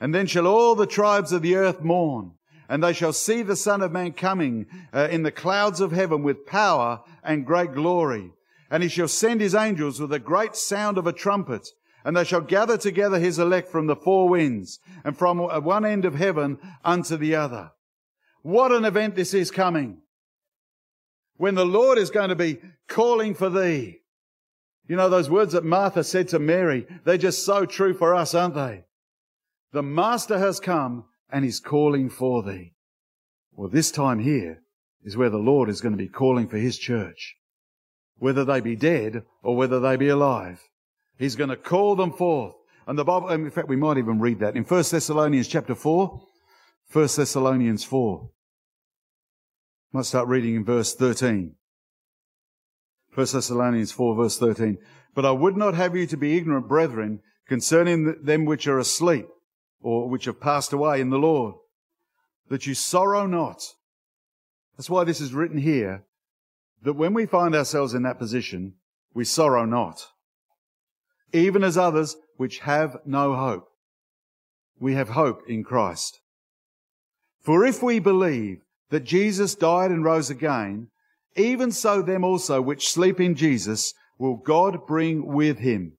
And 0.00 0.14
then 0.14 0.26
shall 0.26 0.46
all 0.46 0.76
the 0.76 0.86
tribes 0.86 1.32
of 1.32 1.42
the 1.42 1.56
earth 1.56 1.82
mourn, 1.82 2.32
and 2.68 2.84
they 2.84 2.92
shall 2.92 3.12
see 3.12 3.42
the 3.42 3.56
Son 3.56 3.82
of 3.82 3.90
Man 3.90 4.12
coming 4.12 4.66
uh, 4.92 5.08
in 5.10 5.24
the 5.24 5.32
clouds 5.32 5.80
of 5.80 5.90
heaven 5.90 6.22
with 6.22 6.46
power 6.46 7.00
and 7.24 7.46
great 7.46 7.74
glory. 7.74 8.32
And 8.72 8.82
he 8.82 8.88
shall 8.88 9.06
send 9.06 9.42
his 9.42 9.54
angels 9.54 10.00
with 10.00 10.14
a 10.14 10.18
great 10.18 10.56
sound 10.56 10.96
of 10.96 11.06
a 11.06 11.12
trumpet, 11.12 11.68
and 12.06 12.16
they 12.16 12.24
shall 12.24 12.40
gather 12.40 12.78
together 12.78 13.18
his 13.18 13.38
elect 13.38 13.70
from 13.70 13.86
the 13.86 13.94
four 13.94 14.30
winds 14.30 14.80
and 15.04 15.14
from 15.14 15.40
one 15.40 15.84
end 15.84 16.06
of 16.06 16.14
heaven 16.14 16.58
unto 16.82 17.18
the 17.18 17.34
other. 17.34 17.72
What 18.40 18.72
an 18.72 18.86
event 18.86 19.14
this 19.14 19.34
is 19.34 19.50
coming. 19.50 19.98
When 21.36 21.54
the 21.54 21.66
Lord 21.66 21.98
is 21.98 22.08
going 22.08 22.30
to 22.30 22.34
be 22.34 22.60
calling 22.88 23.34
for 23.34 23.50
thee. 23.50 23.98
You 24.88 24.96
know, 24.96 25.10
those 25.10 25.28
words 25.28 25.52
that 25.52 25.64
Martha 25.64 26.02
said 26.02 26.28
to 26.28 26.38
Mary, 26.38 26.86
they're 27.04 27.18
just 27.18 27.44
so 27.44 27.66
true 27.66 27.92
for 27.92 28.14
us, 28.14 28.34
aren't 28.34 28.54
they? 28.54 28.84
The 29.72 29.82
Master 29.82 30.38
has 30.38 30.60
come 30.60 31.04
and 31.30 31.44
he's 31.44 31.60
calling 31.60 32.08
for 32.08 32.42
thee. 32.42 32.72
Well, 33.52 33.68
this 33.68 33.90
time 33.90 34.20
here 34.20 34.62
is 35.04 35.14
where 35.14 35.30
the 35.30 35.36
Lord 35.36 35.68
is 35.68 35.82
going 35.82 35.92
to 35.92 35.98
be 35.98 36.08
calling 36.08 36.48
for 36.48 36.56
his 36.56 36.78
church. 36.78 37.36
Whether 38.22 38.44
they 38.44 38.60
be 38.60 38.76
dead 38.76 39.24
or 39.42 39.56
whether 39.56 39.80
they 39.80 39.96
be 39.96 40.06
alive. 40.06 40.60
He's 41.18 41.34
going 41.34 41.50
to 41.50 41.56
call 41.56 41.96
them 41.96 42.12
forth. 42.12 42.54
And 42.86 42.96
the 42.96 43.02
Bible, 43.02 43.28
in 43.30 43.50
fact, 43.50 43.66
we 43.66 43.74
might 43.74 43.98
even 43.98 44.20
read 44.20 44.38
that 44.38 44.54
in 44.54 44.62
1 44.62 44.84
Thessalonians 44.92 45.48
chapter 45.48 45.74
4. 45.74 46.22
1 46.92 47.08
Thessalonians 47.16 47.82
4. 47.82 48.30
Might 49.92 50.04
start 50.04 50.28
reading 50.28 50.54
in 50.54 50.64
verse 50.64 50.94
13. 50.94 51.56
1 53.12 53.26
Thessalonians 53.26 53.90
4 53.90 54.14
verse 54.14 54.38
13. 54.38 54.78
But 55.16 55.26
I 55.26 55.32
would 55.32 55.56
not 55.56 55.74
have 55.74 55.96
you 55.96 56.06
to 56.06 56.16
be 56.16 56.36
ignorant, 56.36 56.68
brethren, 56.68 57.22
concerning 57.48 58.22
them 58.22 58.44
which 58.44 58.68
are 58.68 58.78
asleep, 58.78 59.26
or 59.80 60.08
which 60.08 60.26
have 60.26 60.40
passed 60.40 60.72
away 60.72 61.00
in 61.00 61.10
the 61.10 61.18
Lord, 61.18 61.56
that 62.50 62.68
you 62.68 62.74
sorrow 62.74 63.26
not. 63.26 63.64
That's 64.76 64.88
why 64.88 65.02
this 65.02 65.20
is 65.20 65.34
written 65.34 65.58
here, 65.58 66.04
that 66.82 66.94
when 66.94 67.14
we 67.14 67.26
find 67.26 67.54
ourselves 67.54 67.94
in 67.94 68.02
that 68.02 68.18
position, 68.18 68.74
we 69.14 69.24
sorrow 69.24 69.64
not 69.64 70.08
even 71.32 71.64
as 71.64 71.78
others 71.78 72.16
which 72.36 72.60
have 72.60 72.96
no 73.04 73.34
hope. 73.34 73.68
We 74.78 74.94
have 74.94 75.10
hope 75.10 75.42
in 75.48 75.64
Christ. 75.64 76.20
For 77.40 77.64
if 77.64 77.82
we 77.82 77.98
believe 77.98 78.58
that 78.90 79.04
Jesus 79.04 79.54
died 79.54 79.90
and 79.90 80.04
rose 80.04 80.30
again, 80.30 80.88
even 81.36 81.72
so 81.72 82.02
them 82.02 82.24
also 82.24 82.60
which 82.60 82.90
sleep 82.90 83.20
in 83.20 83.34
Jesus 83.34 83.94
will 84.18 84.36
God 84.36 84.86
bring 84.86 85.26
with 85.26 85.58
him. 85.58 85.96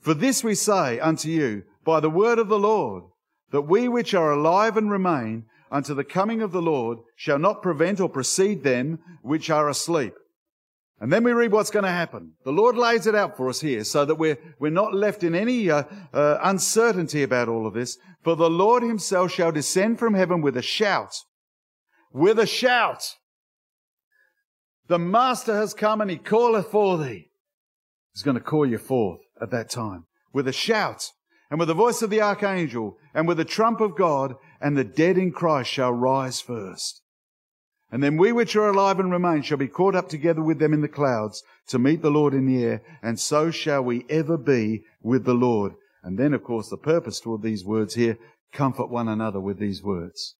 For 0.00 0.14
this 0.14 0.42
we 0.42 0.54
say 0.54 0.98
unto 0.98 1.28
you 1.28 1.64
by 1.84 2.00
the 2.00 2.10
word 2.10 2.38
of 2.38 2.48
the 2.48 2.58
Lord, 2.58 3.04
that 3.50 3.62
we 3.62 3.88
which 3.88 4.14
are 4.14 4.32
alive 4.32 4.76
and 4.76 4.90
remain 4.90 5.44
unto 5.70 5.94
the 5.94 6.04
coming 6.04 6.42
of 6.42 6.52
the 6.52 6.62
Lord 6.62 6.98
shall 7.16 7.38
not 7.38 7.62
prevent 7.62 8.00
or 8.00 8.08
precede 8.08 8.62
them 8.62 8.98
which 9.22 9.50
are 9.50 9.68
asleep. 9.68 10.14
And 11.00 11.12
then 11.12 11.22
we 11.22 11.32
read 11.32 11.52
what's 11.52 11.70
going 11.70 11.84
to 11.84 11.90
happen. 11.90 12.32
The 12.44 12.52
Lord 12.52 12.76
lays 12.76 13.06
it 13.06 13.14
out 13.14 13.36
for 13.36 13.48
us 13.48 13.60
here 13.60 13.84
so 13.84 14.04
that 14.04 14.16
we're, 14.16 14.38
we're 14.58 14.70
not 14.70 14.94
left 14.94 15.22
in 15.22 15.34
any 15.34 15.70
uh, 15.70 15.84
uh, 16.12 16.38
uncertainty 16.42 17.22
about 17.22 17.48
all 17.48 17.66
of 17.66 17.74
this. 17.74 17.98
For 18.22 18.34
the 18.34 18.50
Lord 18.50 18.82
himself 18.82 19.30
shall 19.30 19.52
descend 19.52 19.98
from 20.00 20.14
heaven 20.14 20.42
with 20.42 20.56
a 20.56 20.62
shout. 20.62 21.14
With 22.12 22.38
a 22.40 22.46
shout. 22.46 23.14
The 24.88 24.98
Master 24.98 25.54
has 25.54 25.72
come 25.72 26.00
and 26.00 26.10
he 26.10 26.16
calleth 26.16 26.70
for 26.70 26.98
thee. 26.98 27.30
He's 28.12 28.22
going 28.22 28.36
to 28.36 28.42
call 28.42 28.66
you 28.66 28.78
forth 28.78 29.20
at 29.40 29.52
that 29.52 29.70
time 29.70 30.06
with 30.32 30.48
a 30.48 30.52
shout 30.52 31.12
and 31.50 31.60
with 31.60 31.68
the 31.68 31.74
voice 31.74 32.02
of 32.02 32.10
the 32.10 32.20
archangel 32.20 32.96
and 33.14 33.28
with 33.28 33.36
the 33.36 33.44
trump 33.44 33.80
of 33.80 33.96
God 33.96 34.34
and 34.60 34.76
the 34.76 34.84
dead 34.84 35.18
in 35.18 35.32
Christ 35.32 35.70
shall 35.70 35.92
rise 35.92 36.40
first. 36.40 37.02
And 37.90 38.02
then 38.02 38.16
we 38.16 38.32
which 38.32 38.54
are 38.54 38.68
alive 38.68 39.00
and 39.00 39.10
remain 39.10 39.42
shall 39.42 39.56
be 39.56 39.68
caught 39.68 39.94
up 39.94 40.08
together 40.08 40.42
with 40.42 40.58
them 40.58 40.74
in 40.74 40.82
the 40.82 40.88
clouds 40.88 41.42
to 41.68 41.78
meet 41.78 42.02
the 42.02 42.10
Lord 42.10 42.34
in 42.34 42.46
the 42.46 42.62
air, 42.62 42.82
and 43.02 43.18
so 43.18 43.50
shall 43.50 43.82
we 43.82 44.04
ever 44.10 44.36
be 44.36 44.82
with 45.00 45.24
the 45.24 45.34
Lord. 45.34 45.72
And 46.02 46.18
then, 46.18 46.34
of 46.34 46.44
course, 46.44 46.68
the 46.68 46.76
purpose 46.76 47.20
toward 47.20 47.42
these 47.42 47.64
words 47.64 47.94
here, 47.94 48.18
comfort 48.52 48.90
one 48.90 49.08
another 49.08 49.40
with 49.40 49.58
these 49.58 49.82
words. 49.82 50.34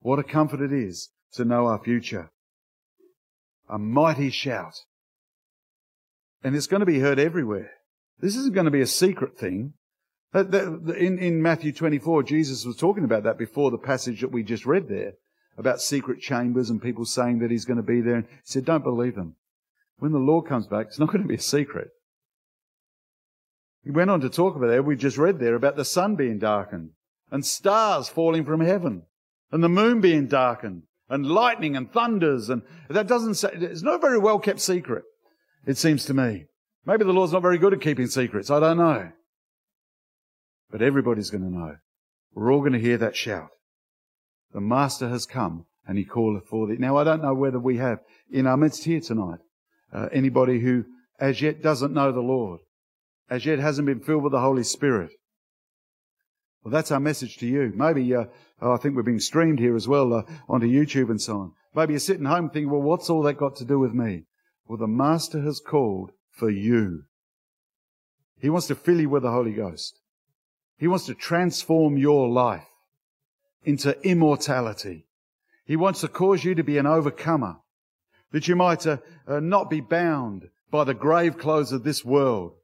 What 0.00 0.18
a 0.18 0.24
comfort 0.24 0.60
it 0.60 0.72
is 0.72 1.10
to 1.32 1.44
know 1.44 1.66
our 1.66 1.82
future. 1.82 2.30
A 3.68 3.78
mighty 3.78 4.30
shout. 4.30 4.74
And 6.42 6.56
it's 6.56 6.66
going 6.66 6.80
to 6.80 6.86
be 6.86 7.00
heard 7.00 7.18
everywhere. 7.18 7.70
This 8.18 8.36
isn't 8.36 8.54
going 8.54 8.64
to 8.66 8.70
be 8.70 8.80
a 8.80 8.86
secret 8.86 9.38
thing. 9.38 9.74
Uh, 10.34 10.44
in, 10.94 11.18
in 11.18 11.42
Matthew 11.42 11.72
24, 11.72 12.22
Jesus 12.22 12.64
was 12.64 12.76
talking 12.76 13.04
about 13.04 13.24
that 13.24 13.38
before 13.38 13.70
the 13.70 13.78
passage 13.78 14.20
that 14.22 14.32
we 14.32 14.42
just 14.42 14.64
read 14.64 14.88
there 14.88 15.12
about 15.58 15.80
secret 15.80 16.20
chambers 16.20 16.70
and 16.70 16.80
people 16.80 17.04
saying 17.04 17.40
that 17.40 17.50
he's 17.50 17.66
going 17.66 17.76
to 17.76 17.82
be 17.82 18.00
there. 18.00 18.16
And 18.16 18.24
he 18.24 18.40
said, 18.44 18.64
don't 18.64 18.84
believe 18.84 19.14
them. 19.14 19.36
When 19.98 20.12
the 20.12 20.18
Lord 20.18 20.46
comes 20.46 20.66
back, 20.66 20.86
it's 20.86 20.98
not 20.98 21.08
going 21.08 21.22
to 21.22 21.28
be 21.28 21.34
a 21.34 21.40
secret. 21.40 21.90
He 23.84 23.90
went 23.90 24.10
on 24.10 24.20
to 24.20 24.30
talk 24.30 24.56
about 24.56 24.68
that. 24.68 24.84
We 24.84 24.96
just 24.96 25.18
read 25.18 25.38
there 25.38 25.54
about 25.54 25.76
the 25.76 25.84
sun 25.84 26.16
being 26.16 26.38
darkened 26.38 26.90
and 27.30 27.44
stars 27.44 28.08
falling 28.08 28.44
from 28.44 28.60
heaven 28.60 29.02
and 29.50 29.62
the 29.62 29.68
moon 29.68 30.00
being 30.00 30.28
darkened 30.28 30.84
and 31.10 31.26
lightning 31.26 31.76
and 31.76 31.92
thunders. 31.92 32.48
And 32.48 32.62
that 32.88 33.06
doesn't 33.06 33.34
say, 33.34 33.50
it's 33.52 33.82
not 33.82 33.96
a 33.96 33.98
very 33.98 34.18
well 34.18 34.38
kept 34.38 34.60
secret, 34.60 35.04
it 35.66 35.76
seems 35.76 36.04
to 36.06 36.14
me. 36.14 36.46
Maybe 36.86 37.04
the 37.04 37.12
Lord's 37.12 37.32
not 37.32 37.42
very 37.42 37.58
good 37.58 37.74
at 37.74 37.80
keeping 37.80 38.06
secrets. 38.06 38.50
I 38.50 38.60
don't 38.60 38.78
know. 38.78 39.12
But 40.72 40.82
everybody's 40.82 41.30
going 41.30 41.44
to 41.44 41.56
know. 41.56 41.76
We're 42.34 42.52
all 42.52 42.60
going 42.60 42.72
to 42.72 42.80
hear 42.80 42.96
that 42.96 43.14
shout. 43.14 43.50
The 44.54 44.60
Master 44.60 45.08
has 45.10 45.26
come 45.26 45.66
and 45.86 45.98
he 45.98 46.04
calleth 46.04 46.48
for 46.48 46.66
thee. 46.66 46.76
Now, 46.78 46.96
I 46.96 47.04
don't 47.04 47.22
know 47.22 47.34
whether 47.34 47.60
we 47.60 47.76
have 47.76 47.98
in 48.30 48.46
our 48.46 48.56
midst 48.56 48.84
here 48.84 49.00
tonight 49.00 49.40
uh, 49.92 50.08
anybody 50.12 50.60
who 50.60 50.84
as 51.20 51.42
yet 51.42 51.62
doesn't 51.62 51.92
know 51.92 52.10
the 52.10 52.20
Lord, 52.20 52.60
as 53.28 53.44
yet 53.44 53.58
hasn't 53.58 53.86
been 53.86 54.00
filled 54.00 54.22
with 54.22 54.32
the 54.32 54.40
Holy 54.40 54.64
Spirit. 54.64 55.10
Well, 56.64 56.72
that's 56.72 56.90
our 56.90 57.00
message 57.00 57.36
to 57.38 57.46
you. 57.46 57.72
Maybe, 57.74 58.14
uh, 58.14 58.24
oh, 58.60 58.72
I 58.72 58.76
think 58.78 58.96
we're 58.96 59.02
being 59.02 59.20
streamed 59.20 59.58
here 59.58 59.76
as 59.76 59.86
well 59.86 60.12
uh, 60.14 60.22
onto 60.48 60.66
YouTube 60.66 61.10
and 61.10 61.20
so 61.20 61.36
on. 61.36 61.52
Maybe 61.74 61.92
you're 61.92 62.00
sitting 62.00 62.24
home 62.24 62.48
thinking, 62.48 62.70
well, 62.70 62.82
what's 62.82 63.10
all 63.10 63.22
that 63.22 63.36
got 63.36 63.56
to 63.56 63.64
do 63.64 63.78
with 63.78 63.92
me? 63.92 64.24
Well, 64.66 64.78
the 64.78 64.86
Master 64.86 65.40
has 65.42 65.60
called 65.60 66.12
for 66.30 66.48
you. 66.48 67.02
He 68.38 68.48
wants 68.48 68.68
to 68.68 68.74
fill 68.74 69.00
you 69.00 69.10
with 69.10 69.22
the 69.22 69.30
Holy 69.30 69.52
Ghost. 69.52 69.98
He 70.82 70.88
wants 70.88 71.06
to 71.06 71.14
transform 71.14 71.96
your 71.96 72.28
life 72.28 72.66
into 73.62 73.96
immortality. 74.02 75.06
He 75.64 75.76
wants 75.76 76.00
to 76.00 76.08
cause 76.08 76.42
you 76.42 76.56
to 76.56 76.64
be 76.64 76.76
an 76.76 76.88
overcomer, 76.88 77.58
that 78.32 78.48
you 78.48 78.56
might 78.56 78.84
uh, 78.84 78.96
uh, 79.28 79.38
not 79.38 79.70
be 79.70 79.80
bound 79.80 80.48
by 80.72 80.82
the 80.82 80.92
grave 80.92 81.38
clothes 81.38 81.70
of 81.70 81.84
this 81.84 82.04
world, 82.04 82.54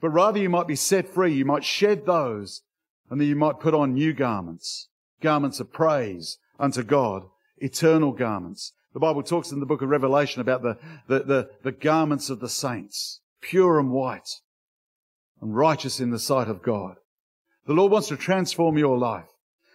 but 0.00 0.10
rather 0.10 0.38
you 0.38 0.48
might 0.48 0.68
be 0.68 0.76
set 0.76 1.08
free. 1.08 1.34
You 1.34 1.44
might 1.44 1.64
shed 1.64 2.06
those 2.06 2.62
and 3.10 3.20
then 3.20 3.26
you 3.26 3.34
might 3.34 3.58
put 3.58 3.74
on 3.74 3.92
new 3.92 4.12
garments, 4.12 4.86
garments 5.20 5.58
of 5.58 5.72
praise 5.72 6.38
unto 6.60 6.84
God, 6.84 7.24
eternal 7.56 8.12
garments. 8.12 8.72
The 8.94 9.00
Bible 9.00 9.24
talks 9.24 9.50
in 9.50 9.58
the 9.58 9.66
book 9.66 9.82
of 9.82 9.88
Revelation 9.88 10.40
about 10.40 10.62
the, 10.62 10.78
the, 11.08 11.24
the, 11.24 11.50
the 11.64 11.72
garments 11.72 12.30
of 12.30 12.38
the 12.38 12.48
saints, 12.48 13.18
pure 13.40 13.80
and 13.80 13.90
white 13.90 14.42
and 15.40 15.56
righteous 15.56 15.98
in 15.98 16.10
the 16.10 16.20
sight 16.20 16.46
of 16.46 16.62
God. 16.62 16.98
The 17.68 17.74
Lord 17.74 17.92
wants 17.92 18.08
to 18.08 18.16
transform 18.16 18.78
your 18.78 18.96
life. 18.96 19.28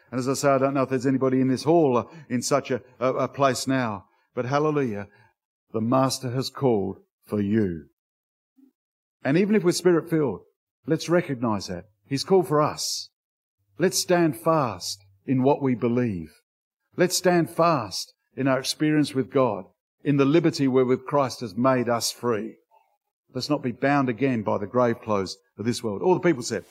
And 0.09 0.19
as 0.19 0.27
I 0.27 0.33
say, 0.33 0.49
I 0.49 0.57
don't 0.57 0.73
know 0.73 0.81
if 0.81 0.89
there's 0.89 1.05
anybody 1.05 1.39
in 1.41 1.47
this 1.47 1.63
hall 1.63 1.95
uh, 1.95 2.05
in 2.27 2.41
such 2.41 2.71
a, 2.71 2.81
a, 2.99 3.13
a 3.13 3.27
place 3.27 3.67
now, 3.67 4.05
but 4.33 4.45
hallelujah, 4.45 5.07
the 5.73 5.79
Master 5.79 6.31
has 6.31 6.49
called 6.49 6.97
for 7.23 7.39
you. 7.39 7.85
And 9.23 9.37
even 9.37 9.53
if 9.55 9.63
we're 9.63 9.73
spirit 9.73 10.09
filled, 10.09 10.41
let's 10.87 11.07
recognize 11.07 11.67
that. 11.67 11.85
He's 12.07 12.23
called 12.23 12.47
for 12.47 12.63
us. 12.63 13.09
Let's 13.77 13.99
stand 13.99 14.39
fast 14.39 15.05
in 15.27 15.43
what 15.43 15.61
we 15.61 15.75
believe. 15.75 16.31
Let's 16.97 17.15
stand 17.15 17.51
fast 17.51 18.15
in 18.35 18.47
our 18.47 18.57
experience 18.57 19.13
with 19.13 19.31
God, 19.31 19.65
in 20.03 20.17
the 20.17 20.25
liberty 20.25 20.67
wherewith 20.67 21.05
Christ 21.05 21.41
has 21.41 21.55
made 21.55 21.89
us 21.89 22.11
free. 22.11 22.55
Let's 23.35 23.51
not 23.51 23.61
be 23.61 23.71
bound 23.71 24.09
again 24.09 24.41
by 24.41 24.57
the 24.57 24.67
grave 24.67 24.99
clothes 24.99 25.37
of 25.59 25.65
this 25.65 25.83
world. 25.83 26.01
All 26.01 26.15
the 26.15 26.19
people 26.19 26.41
said, 26.41 26.65